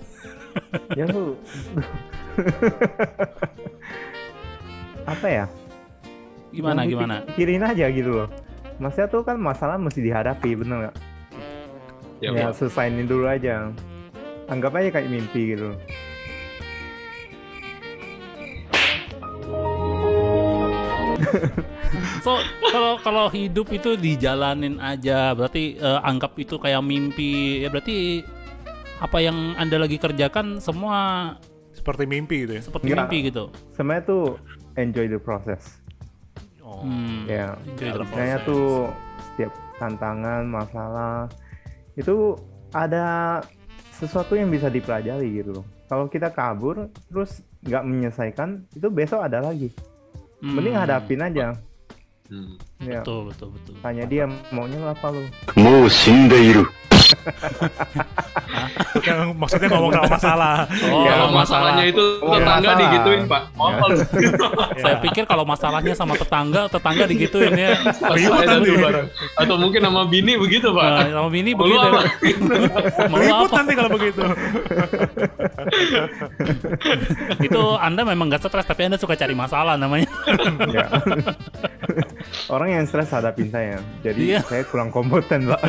Ya 0.96 1.04
lu 1.06 1.36
apa 5.06 5.28
ya? 5.28 5.46
Gimana 6.50 6.84
Yang 6.84 6.92
gimana? 6.96 7.16
Pikirin 7.28 7.64
aja 7.64 7.86
gitu 7.92 8.12
loh. 8.24 8.28
Maksudnya 8.76 9.08
tuh 9.08 9.24
kan 9.24 9.38
masalah 9.38 9.80
mesti 9.80 10.02
dihadapi, 10.02 10.50
bener 10.56 10.78
nggak? 10.88 10.96
ya, 12.20 12.30
Ya, 12.32 12.48
Pak. 12.48 12.56
selesainin 12.58 13.06
dulu 13.06 13.26
aja. 13.26 13.72
Anggap 14.46 14.76
aja 14.76 14.90
kayak 14.92 15.10
mimpi 15.10 15.56
gitu. 15.56 15.74
So 22.22 22.42
kalau 22.66 22.98
kalau 23.00 23.26
hidup 23.30 23.70
itu 23.70 23.94
dijalanin 23.96 24.82
aja, 24.82 25.32
berarti 25.32 25.78
eh, 25.78 26.00
anggap 26.02 26.34
itu 26.36 26.58
kayak 26.58 26.82
mimpi, 26.82 27.62
ya 27.62 27.70
berarti 27.70 28.26
apa 28.98 29.18
yang 29.20 29.54
anda 29.56 29.78
lagi 29.78 30.00
kerjakan 30.00 30.58
semua 30.58 31.36
Seperti 31.76 32.08
mimpi 32.08 32.48
gitu 32.48 32.54
ya. 32.58 32.62
seperti 32.64 32.86
Nggak. 32.88 32.98
mimpi 33.06 33.18
gitu. 33.30 33.44
Sebenarnya 33.76 34.04
tuh 34.08 34.24
enjoy 34.74 35.06
the 35.06 35.20
process. 35.20 35.84
Oh. 36.84 37.24
ya, 37.30 37.56
harusnya 37.80 38.42
tuh 38.44 38.92
setiap 39.32 39.52
tantangan, 39.80 40.44
masalah 40.48 41.28
itu 41.96 42.36
ada 42.76 43.40
sesuatu 43.96 44.36
yang 44.36 44.52
bisa 44.52 44.68
dipelajari 44.68 45.40
gitu 45.40 45.62
loh. 45.62 45.66
Kalau 45.88 46.12
kita 46.12 46.34
kabur 46.34 46.92
terus 47.08 47.46
nggak 47.64 47.84
menyelesaikan, 47.86 48.68
itu 48.76 48.88
besok 48.92 49.24
ada 49.24 49.40
lagi. 49.40 49.72
Hmm. 50.44 50.60
Mending 50.60 50.76
hadapin 50.76 51.22
aja. 51.24 51.56
Hmm. 52.28 52.58
Ya. 52.82 53.06
Betul, 53.06 53.32
betul, 53.32 53.50
betul. 53.54 53.74
Tanya 53.80 54.04
dia 54.10 54.26
maunya 54.50 54.82
apa 54.82 55.14
lo? 55.14 55.22
Mau 55.56 55.86
shindeiru. 55.88 56.66
Yang 58.98 59.20
maksudnya 59.36 59.68
ngomong 59.70 59.92
sama 59.92 60.08
masalah. 60.10 60.56
Oh, 60.88 61.04
Ya, 61.04 61.14
masalahnya 61.28 61.84
itu 61.86 62.04
Oh, 62.18 62.34
tetangga 62.34 62.64
masalah. 62.66 62.82
digituin 62.82 63.22
pak 63.26 63.42
mau 63.54 63.68
apa 63.70 63.86
lu 63.86 63.98
Saya 64.78 64.96
pikir 65.00 65.24
kalau 65.24 65.44
masalahnya 65.44 65.94
sama 65.94 66.14
tetangga, 66.16 66.66
tetangga 66.68 67.04
digituin 67.06 67.54
ya. 67.54 67.76
Atau 69.36 69.56
mungkin 69.56 69.82
sama 69.82 70.06
bini 70.06 70.36
begitu 70.36 70.72
pak 70.72 70.86
Nah, 70.86 71.06
sama 71.12 71.30
bini 71.30 71.52
Mau 71.52 71.64
lu 71.64 71.76
begitu. 71.76 71.88
apa? 71.88 72.02
Ribut 73.16 73.46
apa? 73.46 73.56
nanti 73.56 73.74
kalau 73.74 73.90
begitu. 73.92 74.22
Itu 77.40 77.64
Anda 77.78 78.02
memang 78.04 78.26
gak 78.28 78.42
stres, 78.44 78.66
tapi 78.66 78.82
Anda 78.84 78.98
suka 78.98 79.14
cari 79.14 79.34
masalah 79.34 79.76
namanya. 79.76 80.08
Orang 82.48 82.70
yang 82.70 82.84
stres 82.84 83.10
hadapin 83.10 83.48
saya. 83.48 83.80
Jadi 84.02 84.22
Iya. 84.30 84.42
saya 84.42 84.64
kurang 84.64 84.90
kompeten, 84.90 85.48
Pak. 85.48 85.62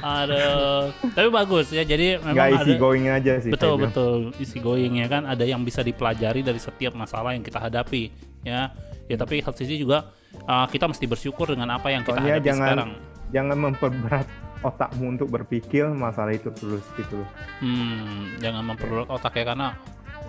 Aduh. 0.00 0.92
Tapi 1.12 1.28
bagus 1.28 1.66
ya. 1.70 1.82
Jadi 1.82 2.18
memang 2.18 2.34
Nggak 2.34 2.48
ada 2.48 2.56
easy 2.58 2.72
going 2.76 3.06
aja 3.08 3.32
sih. 3.40 3.50
betul 3.50 3.74
betul 3.78 4.18
easy 4.36 4.58
going 4.58 4.98
ya 4.98 5.06
kan. 5.06 5.24
Ada 5.24 5.44
yang 5.44 5.62
bisa 5.62 5.80
dipelajari 5.80 6.40
dari 6.40 6.58
setiap 6.58 6.94
masalah 6.94 7.32
yang 7.32 7.42
kita 7.42 7.58
hadapi 7.58 8.12
ya. 8.42 8.72
Ya 9.08 9.16
tapi 9.16 9.40
satu 9.40 9.56
sisi 9.56 9.80
juga 9.80 10.12
uh, 10.44 10.66
kita 10.66 10.84
mesti 10.84 11.04
bersyukur 11.04 11.48
dengan 11.48 11.72
apa 11.72 11.88
yang 11.88 12.04
kita 12.04 12.12
Pokoknya 12.14 12.34
hadapi 12.36 12.46
jangan 12.46 12.66
sekarang. 12.66 12.90
jangan 13.28 13.56
memperberat 13.58 14.26
otakmu 14.58 15.04
untuk 15.08 15.28
berpikir 15.30 15.86
masalah 15.88 16.34
itu 16.34 16.50
terus 16.52 16.84
gitu 16.94 17.22
loh. 17.22 17.28
Hmm, 17.58 18.36
jangan 18.38 18.62
memperberat 18.66 19.08
otak 19.08 19.32
ya 19.34 19.44
karena 19.46 19.68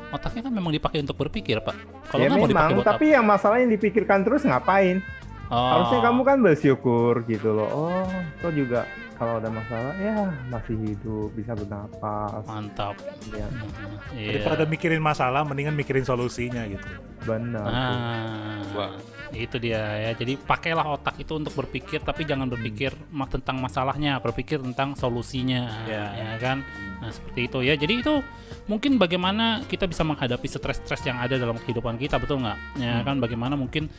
otaknya 0.09 0.41
kan 0.41 0.53
memang 0.53 0.71
dipakai 0.71 0.99
untuk 0.99 1.15
berpikir 1.15 1.59
pak. 1.59 1.75
Kalau 2.07 2.21
ya 2.21 2.27
nggak 2.27 2.37
mau 2.37 2.45
dipakai 2.45 2.65
memang, 2.67 2.77
buat 2.77 2.87
tapi 2.87 3.05
yang 3.09 3.25
masalah 3.25 3.57
yang 3.57 3.69
dipikirkan 3.69 4.19
terus 4.21 4.41
ngapain? 4.43 4.99
apa? 4.99 5.17
Oh, 5.49 5.69
Harusnya 5.73 5.99
kamu 6.03 6.21
kan 6.21 6.37
bersyukur 6.39 7.13
gitu 7.25 7.49
loh. 7.51 7.67
Oh, 7.67 8.05
kok 8.37 8.53
juga 8.53 8.85
kalau 9.15 9.41
ada 9.41 9.49
masalah 9.49 9.97
ya 9.97 10.15
masih 10.47 10.77
hidup, 10.79 11.33
bisa 11.33 11.51
bernapas. 11.51 12.45
mantap. 12.45 12.93
Ya, 13.29 13.49
Hmm, 13.49 14.13
Iya. 14.13 14.29
Daripada 14.37 14.63
mikirin 14.63 15.01
masalah, 15.01 15.41
mendingan 15.41 15.73
mikirin 15.73 16.03
solusinya 16.03 16.63
gitu. 16.65 16.85
benar. 17.21 17.65
Ah, 17.65 18.61
Wah. 18.71 18.93
Itu 19.33 19.61
dia 19.61 20.09
ya. 20.09 20.11
Jadi 20.17 20.37
pakailah 20.39 20.85
otak 20.97 21.19
itu 21.21 21.37
untuk 21.37 21.53
berpikir, 21.53 22.01
tapi 22.01 22.25
jangan 22.25 22.49
berpikir 22.49 22.93
tentang 23.29 23.57
masalahnya, 23.61 24.17
berpikir 24.23 24.61
tentang 24.61 24.97
solusinya, 24.97 25.85
Ya. 25.85 26.05
ya 26.15 26.31
kan? 26.41 26.65
Nah 26.99 27.11
seperti 27.13 27.49
itu 27.49 27.59
ya. 27.61 27.73
Jadi 27.77 27.93
itu 28.01 28.21
mungkin 28.65 28.97
bagaimana 28.97 29.65
kita 29.65 29.85
bisa 29.85 30.05
menghadapi 30.05 30.45
stres-stres 30.45 31.01
yang 31.05 31.17
ada 31.21 31.37
dalam 31.37 31.57
kehidupan 31.57 31.97
kita, 32.01 32.17
betul 32.17 32.41
nggak? 32.41 32.57
Ya 32.81 33.01
kan? 33.05 33.17
Bagaimana 33.21 33.53
mungkin 33.57 33.89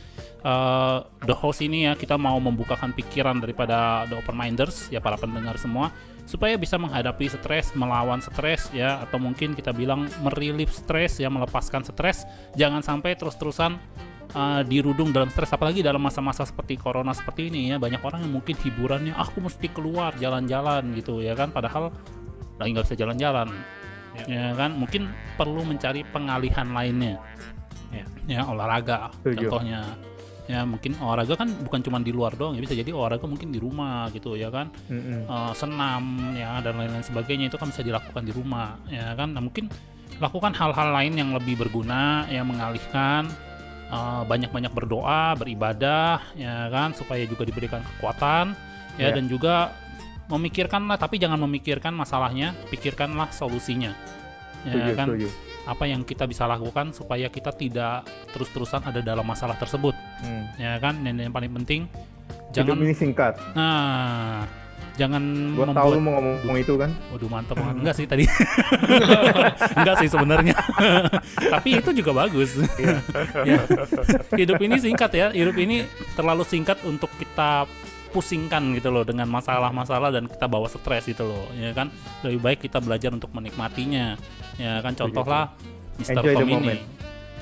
uh, 0.43 1.05
the 1.25 1.35
host 1.35 1.61
ini 1.63 1.87
ya 1.89 1.93
kita 1.95 2.17
mau 2.19 2.37
membukakan 2.37 2.91
pikiran 2.91 3.39
daripada 3.39 4.05
the 4.09 4.15
open 4.17 4.35
minders 4.35 4.89
ya 4.91 4.99
para 4.99 5.17
pendengar 5.17 5.55
semua 5.57 5.93
supaya 6.25 6.55
bisa 6.55 6.77
menghadapi 6.77 7.27
stres, 7.27 7.73
melawan 7.75 8.21
stres 8.21 8.69
ya 8.71 9.01
atau 9.03 9.17
mungkin 9.17 9.51
kita 9.57 9.73
bilang 9.73 10.07
merelief 10.21 10.71
stres 10.71 11.17
ya 11.19 11.27
melepaskan 11.27 11.83
stres 11.83 12.23
jangan 12.55 12.79
sampai 12.85 13.17
terus-terusan 13.17 13.75
uh, 14.33 14.61
dirudung 14.63 15.11
dalam 15.11 15.29
stres 15.29 15.51
apalagi 15.51 15.79
dalam 15.79 16.01
masa-masa 16.01 16.43
seperti 16.43 16.75
corona 16.75 17.11
seperti 17.11 17.47
ini 17.49 17.71
ya 17.71 17.77
banyak 17.77 18.01
orang 18.01 18.23
yang 18.25 18.33
mungkin 18.33 18.55
hiburannya 18.57 19.13
"Ah, 19.15 19.25
aku 19.25 19.43
mesti 19.43 19.67
keluar 19.71 20.15
jalan-jalan 20.17 20.91
gitu 20.95 21.19
ya 21.21 21.33
kan 21.33 21.49
padahal 21.49 21.91
lagi 22.57 22.69
nggak 22.71 22.85
bisa 22.87 22.97
jalan-jalan 22.97 23.49
ya. 24.27 24.53
kan 24.53 24.75
mungkin 24.75 25.09
perlu 25.39 25.63
mencari 25.63 26.03
pengalihan 26.07 26.67
lainnya 26.71 27.17
Ya. 27.91 28.07
ya 28.23 28.41
olahraga 28.47 29.11
Setuju. 29.19 29.51
contohnya 29.51 29.83
ya 30.47 30.63
mungkin 30.63 30.95
olahraga 30.95 31.35
kan 31.35 31.51
bukan 31.59 31.79
cuma 31.83 31.99
di 31.99 32.15
luar 32.15 32.31
doang 32.39 32.55
ya 32.55 32.63
bisa 32.63 32.71
jadi 32.71 32.87
olahraga 32.95 33.27
mungkin 33.27 33.51
di 33.51 33.59
rumah 33.59 34.07
gitu 34.15 34.39
ya 34.39 34.47
kan 34.47 34.71
Mm-mm. 34.87 35.27
eh, 35.27 35.53
senam 35.55 36.03
ya 36.31 36.63
dan 36.63 36.79
lain-lain 36.79 37.03
sebagainya 37.03 37.51
itu 37.51 37.59
kan 37.59 37.67
bisa 37.67 37.83
dilakukan 37.83 38.23
di 38.23 38.31
rumah 38.31 38.79
ya 38.87 39.11
kan 39.15 39.35
nah, 39.35 39.43
mungkin 39.43 39.67
lakukan 40.23 40.55
hal-hal 40.55 40.89
lain 40.95 41.13
yang 41.19 41.29
lebih 41.35 41.59
berguna 41.59 42.23
yang 42.31 42.47
mengalihkan 42.47 43.27
eh, 43.91 44.23
banyak-banyak 44.23 44.71
berdoa 44.71 45.35
beribadah 45.35 46.23
ya 46.33 46.67
kan 46.67 46.91
supaya 46.91 47.23
juga 47.23 47.43
diberikan 47.43 47.83
kekuatan 47.85 48.55
ya 48.95 49.07
Ya. 49.07 49.11
dan 49.11 49.25
juga 49.25 49.71
memikirkanlah 50.27 50.95
tapi 50.95 51.15
jangan 51.15 51.39
memikirkan 51.41 51.91
masalahnya 51.91 52.55
pikirkanlah 52.67 53.31
solusinya 53.31 53.91
ya 54.63 54.71
Setuju, 54.71 54.91
kan 54.93 55.07
setuju. 55.09 55.27
apa 55.63 55.83
yang 55.85 56.01
kita 56.01 56.23
bisa 56.23 56.43
lakukan 56.45 56.91
supaya 56.91 57.27
kita 57.27 57.51
tidak 57.51 58.03
terus-terusan 58.29 58.81
ada 58.81 58.99
dalam 58.99 59.23
masalah 59.23 59.55
tersebut 59.55 59.95
Hmm. 60.21 60.45
ya 60.55 60.77
kan 60.77 61.01
dan 61.01 61.17
yang 61.17 61.31
paling 61.31 61.51
penting 61.53 61.89
Hidup 62.51 62.53
jangan 62.53 62.77
ini 62.79 62.93
singkat. 62.93 63.33
nah 63.51 64.45
jangan 64.99 65.23
Gua 65.55 65.65
tahu 65.71 65.97
lu 65.97 66.01
mau 66.03 66.19
ngomong 66.19 66.57
itu 66.59 66.73
kan. 66.77 66.91
Waduh 67.09 67.29
mantap 67.31 67.55
banget. 67.57 67.75
Enggak 67.81 67.95
sih 67.97 68.05
tadi. 68.05 68.25
Enggak 69.79 69.95
sih 70.03 70.09
sebenarnya. 70.11 70.55
Tapi 71.53 71.69
itu 71.79 71.89
juga 71.95 72.11
bagus. 72.25 72.57
Ya. 73.41 73.63
Hidup 74.37 74.61
ini 74.61 74.77
singkat 74.77 75.11
ya. 75.15 75.27
Hidup 75.33 75.57
ini 75.57 75.87
terlalu 76.13 76.45
singkat 76.45 76.77
untuk 76.85 77.09
kita 77.17 77.65
pusingkan 78.11 78.75
gitu 78.75 78.91
loh 78.91 79.07
dengan 79.07 79.25
masalah-masalah 79.31 80.11
dan 80.11 80.27
kita 80.27 80.45
bawa 80.45 80.67
stres 80.69 81.07
gitu 81.09 81.25
loh. 81.25 81.47
Ya 81.57 81.73
kan? 81.73 81.89
Lebih 82.21 82.39
baik 82.43 82.59
kita 82.69 82.77
belajar 82.83 83.09
untuk 83.15 83.31
menikmatinya. 83.33 84.19
Ya 84.59 84.83
kan 84.83 84.93
contohlah. 84.93 85.55
Enjoy 86.01 86.33
Tom 86.33 86.47
ini. 86.47 86.53
moment. 86.53 86.81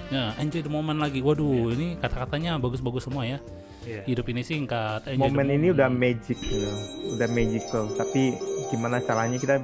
Ya, 0.10 0.34
enjoy 0.42 0.66
the 0.66 0.74
moment 0.74 0.98
lagi. 0.98 1.22
Waduh, 1.22 1.70
ini 1.70 1.94
kata-katanya 2.02 2.58
bagus-bagus 2.58 3.06
semua 3.06 3.30
ya. 3.30 3.38
Iya. 3.82 4.02
Hidup 4.06 4.26
ini 4.28 4.42
singkat. 4.42 5.06
enjoy 5.06 5.16
the 5.16 5.22
Momen 5.22 5.48
ini 5.48 5.58
moment. 5.66 5.76
udah 5.76 5.90
magic 5.90 6.38
gitu. 6.38 6.72
Udah 7.14 7.28
magical, 7.28 7.84
tapi 7.96 8.36
gimana 8.68 9.00
caranya 9.00 9.38
kita 9.38 9.56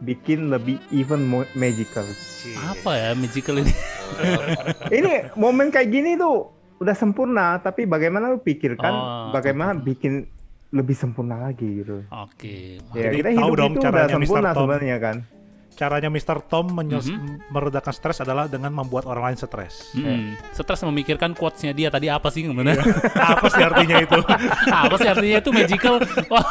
bikin 0.00 0.48
lebih 0.48 0.80
even 0.90 1.22
more 1.22 1.44
magical. 1.52 2.04
apa 2.56 2.90
ya 2.92 3.10
magical 3.12 3.60
ini? 3.60 3.72
ini 4.96 5.12
momen 5.34 5.68
kayak 5.68 5.88
gini 5.88 6.16
tuh 6.16 6.48
udah 6.80 6.96
sempurna, 6.96 7.60
tapi 7.60 7.84
bagaimana 7.84 8.28
lu 8.28 8.40
pikirkan 8.40 8.88
Oh, 8.88 9.28
bagaimana 9.30 9.76
bikin 9.76 10.24
lebih 10.70 10.96
sempurna 10.96 11.36
lagi 11.36 11.84
gitu. 11.84 12.00
Oke. 12.08 12.80
Ya, 12.94 13.10
Jadi 13.10 13.16
kita 13.18 13.30
tahu 13.34 13.38
hidup 13.44 13.58
dong 13.58 13.72
itu 13.74 13.80
udah 13.82 14.06
sempurna 14.08 14.50
sebenarnya 14.54 14.96
kan. 14.96 15.16
Caranya 15.80 16.12
Mr. 16.12 16.44
Tom 16.44 16.68
menyes- 16.70 17.08
Mhm. 17.08 17.48
meredakan 17.48 17.88
stres 17.90 18.20
adalah 18.20 18.44
dengan 18.44 18.68
membuat 18.70 19.08
orang 19.08 19.32
lain 19.32 19.38
stres. 19.40 19.96
Hmm. 19.96 20.36
Stres 20.52 20.84
memikirkan 20.84 21.32
quotes-nya 21.32 21.72
dia 21.72 21.88
tadi 21.88 22.06
apa 22.06 22.28
sih 22.28 22.44
sebenarnya? 22.44 22.84
Apa 23.16 23.48
sih 23.48 23.64
artinya 23.64 23.96
itu? 23.96 24.20
apa 24.84 24.94
sih 24.94 25.08
artinya 25.08 25.38
itu 25.40 25.50
magical? 25.50 25.94
Wah, 26.28 26.44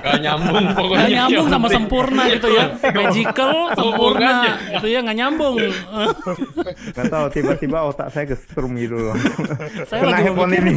Gak 0.00 0.16
nyambung 0.18 0.64
pokoknya. 0.72 0.96
nggak 0.96 1.12
nyambung 1.12 1.46
sama 1.46 1.60
penting. 1.62 1.76
sempurna 1.76 2.22
gitu 2.32 2.48
ya. 2.48 2.64
Magical, 2.80 3.52
sempurna, 3.70 4.30
Hubungannya. 4.32 4.52
itu 4.80 4.86
ya 4.88 4.98
nggak 5.04 5.16
nyambung. 5.20 5.54
Gak 6.96 7.06
tahu 7.08 7.26
tiba-tiba 7.30 7.78
otak 7.84 8.08
saya 8.08 8.24
kestrum 8.26 8.72
gitu 8.74 8.96
loh. 8.96 9.16
Saya 9.84 10.00
Kena 10.00 10.08
lagi 10.10 10.22
handphone 10.24 10.52
ini. 10.56 10.74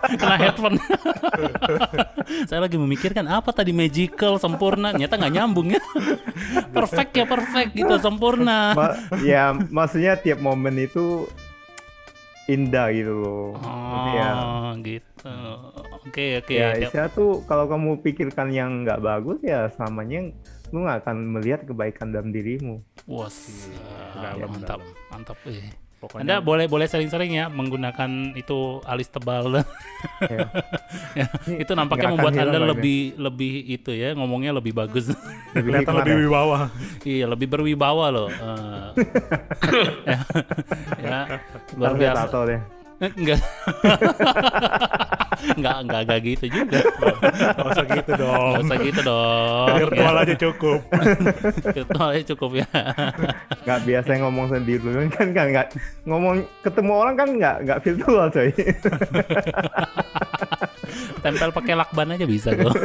Kena 0.00 0.36
headphone. 0.36 0.76
Saya 2.48 2.60
lagi 2.60 2.76
memikirkan 2.76 3.26
apa 3.26 3.50
tadi 3.50 3.70
magical, 3.70 4.36
sempurna, 4.36 4.90
ternyata 4.90 5.16
nggak 5.16 5.34
nyambung 5.34 5.68
ya. 5.70 5.82
perfect 6.76 7.12
ya 7.12 7.24
perfect 7.24 7.70
gitu, 7.74 7.94
sempurna. 7.96 8.72
Ma- 8.72 8.96
ya 9.20 9.50
maksudnya 9.52 10.16
tiap 10.16 10.38
momen 10.38 10.76
itu 10.76 11.28
indah 12.46 12.90
gitu 12.90 13.12
loh. 13.14 13.46
Oh, 13.56 14.06
Ya, 14.10 14.30
gitu. 14.76 15.36
Oke, 16.00 16.40
oke. 16.40 16.50
ya 16.50 16.72
Tiap- 16.72 16.82
istilah 16.82 17.08
tuh 17.10 17.30
kalau 17.44 17.68
kamu 17.68 18.00
pikirkan 18.00 18.50
yang 18.50 18.82
nggak 18.82 18.98
bagus 18.98 19.38
ya 19.40 19.68
selamanya 19.70 20.32
lu 20.70 20.82
nggak 20.82 21.02
akan 21.02 21.16
melihat 21.28 21.60
kebaikan 21.62 22.10
dalam 22.10 22.30
dirimu. 22.30 22.78
Wah, 23.04 23.26
Dalam, 24.16 24.48
mantap, 24.48 24.78
dalam. 24.78 25.10
mantap. 25.10 25.38
Eh. 25.44 25.89
Pokoknya 26.00 26.24
Anda 26.24 26.36
boleh 26.40 26.64
boleh 26.64 26.88
sering-sering 26.88 27.36
ya 27.36 27.52
menggunakan 27.52 28.32
itu 28.32 28.80
alis 28.88 29.12
tebal. 29.12 29.52
Ya. 30.20 30.48
Ya, 31.12 31.26
Ini 31.44 31.60
itu 31.60 31.72
nampaknya 31.76 32.16
membuat 32.16 32.32
Anda 32.32 32.56
lagi. 32.56 32.72
lebih 32.72 33.00
lebih 33.20 33.52
itu 33.68 33.92
ya, 33.92 34.16
ngomongnya 34.16 34.56
lebih 34.56 34.72
bagus. 34.72 35.12
Lebih 35.52 35.84
lebih 36.00 36.12
ya. 36.16 36.20
wibawa. 36.24 36.58
iya, 37.04 37.24
lebih 37.28 37.46
berwibawa 37.52 38.08
loh. 38.08 38.28
Eh, 38.32 38.88
ya, 40.08 40.18
ya, 41.04 41.20
luar 41.76 41.92
saya 41.92 42.00
biasa. 42.00 42.79
Enggak. 43.00 43.40
enggak, 45.56 45.76
enggak, 45.80 46.00
enggak 46.04 46.20
gitu 46.20 46.46
juga. 46.52 46.84
Gak 46.84 47.66
usah 47.72 47.84
gitu 47.88 48.12
Enggak 48.12 48.20
dong. 48.20 48.60
usah 48.60 48.76
gitu 48.76 49.00
dong. 49.00 49.68
Virtual 49.80 50.14
aja 50.20 50.34
cukup. 50.36 50.80
Virtual 51.80 52.08
aja 52.12 52.24
cukup 52.36 52.50
ya. 52.60 52.68
Nggak 53.64 53.80
biasa 53.88 54.20
ngomong 54.20 54.52
sendiri 54.52 55.08
kan 55.16 55.32
kan 55.32 55.46
nggak 55.48 55.66
ngomong 56.04 56.44
ketemu 56.60 56.92
orang 56.92 57.16
kan 57.16 57.28
nggak 57.32 57.56
nggak 57.64 57.78
virtual 57.80 58.28
coy. 58.28 58.52
Tempel 61.24 61.50
pakai 61.56 61.74
lakban 61.80 62.12
aja 62.12 62.28
bisa 62.28 62.52
kok. 62.52 62.76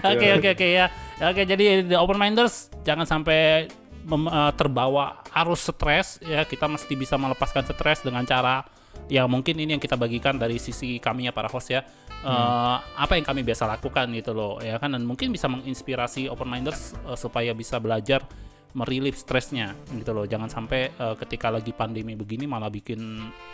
Oke 0.00 0.26
oke 0.32 0.48
oke 0.56 0.66
ya. 0.66 0.88
Oke 1.20 1.44
jadi 1.44 1.84
the 1.84 2.00
open 2.00 2.16
minders 2.16 2.72
jangan 2.88 3.04
sampai 3.04 3.68
eh, 4.06 4.52
terbawa 4.54 5.20
arus 5.34 5.68
stres 5.68 6.22
ya. 6.22 6.46
Kita 6.46 6.70
mesti 6.70 6.94
bisa 6.94 7.18
melepaskan 7.18 7.66
stres 7.66 8.06
dengan 8.06 8.22
cara 8.22 8.62
ya 9.12 9.28
mungkin 9.28 9.60
ini 9.60 9.76
yang 9.76 9.82
kita 9.82 9.94
bagikan 9.94 10.40
dari 10.40 10.56
sisi 10.56 10.96
kami 11.02 11.28
ya 11.28 11.32
para 11.34 11.50
host 11.50 11.74
ya. 11.74 11.82
Eh, 12.26 12.76
apa 12.80 13.12
yang 13.14 13.26
kami 13.26 13.46
biasa 13.46 13.68
lakukan 13.68 14.10
gitu 14.14 14.32
loh 14.32 14.58
ya 14.62 14.78
kan. 14.78 14.94
Dan 14.94 15.04
mungkin 15.04 15.34
bisa 15.34 15.50
menginspirasi 15.50 16.30
open 16.30 16.48
minders 16.48 16.94
eh, 17.06 17.18
supaya 17.18 17.52
bisa 17.52 17.76
belajar 17.82 18.24
merelief 18.76 19.16
stresnya 19.16 19.72
gitu 19.96 20.12
loh. 20.12 20.28
Jangan 20.28 20.52
sampai 20.52 20.92
eh, 20.92 21.14
ketika 21.24 21.48
lagi 21.48 21.72
pandemi 21.72 22.12
begini 22.12 22.44
malah 22.44 22.68
bikin 22.68 23.00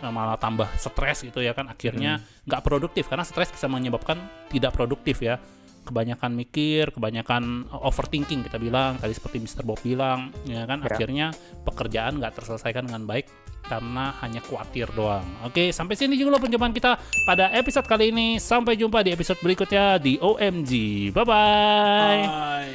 eh, 0.03 0.13
malah 0.13 0.35
tambah 0.35 0.67
stres 0.75 1.23
gitu 1.23 1.39
ya 1.39 1.55
kan. 1.55 1.71
Akhirnya 1.71 2.19
nggak 2.43 2.63
produktif 2.67 3.07
karena 3.07 3.23
stres 3.23 3.55
bisa 3.55 3.71
menyebabkan 3.71 4.19
tidak 4.51 4.75
produktif 4.75 5.23
ya 5.23 5.39
kebanyakan 5.83 6.31
mikir 6.33 6.91
kebanyakan 6.91 7.67
overthinking 7.75 8.41
kita 8.43 8.57
bilang 8.57 8.97
tadi 8.97 9.13
seperti 9.13 9.37
Mr. 9.39 9.63
Bob 9.63 9.79
bilang 9.81 10.31
ya 10.45 10.65
kan 10.65 10.81
Ya. 10.81 10.87
akhirnya 10.89 11.27
pekerjaan 11.63 12.19
nggak 12.19 12.33
terselesaikan 12.35 12.87
dengan 12.87 13.03
baik 13.03 13.27
karena 13.63 14.11
hanya 14.19 14.39
khawatir 14.41 14.87
doang 14.93 15.23
oke 15.43 15.71
sampai 15.71 15.95
sini 15.95 16.15
juga 16.15 16.35
loh 16.35 16.41
perjumpaan 16.43 16.71
kita 16.71 16.99
pada 17.23 17.51
episode 17.53 17.87
kali 17.87 18.11
ini 18.11 18.27
sampai 18.37 18.75
jumpa 18.75 19.01
di 19.01 19.11
episode 19.11 19.39
berikutnya 19.39 19.97
di 19.99 20.19
OMG 20.19 20.71
bye 21.11 21.23
bye 21.23 22.21
Bye. 22.23 22.73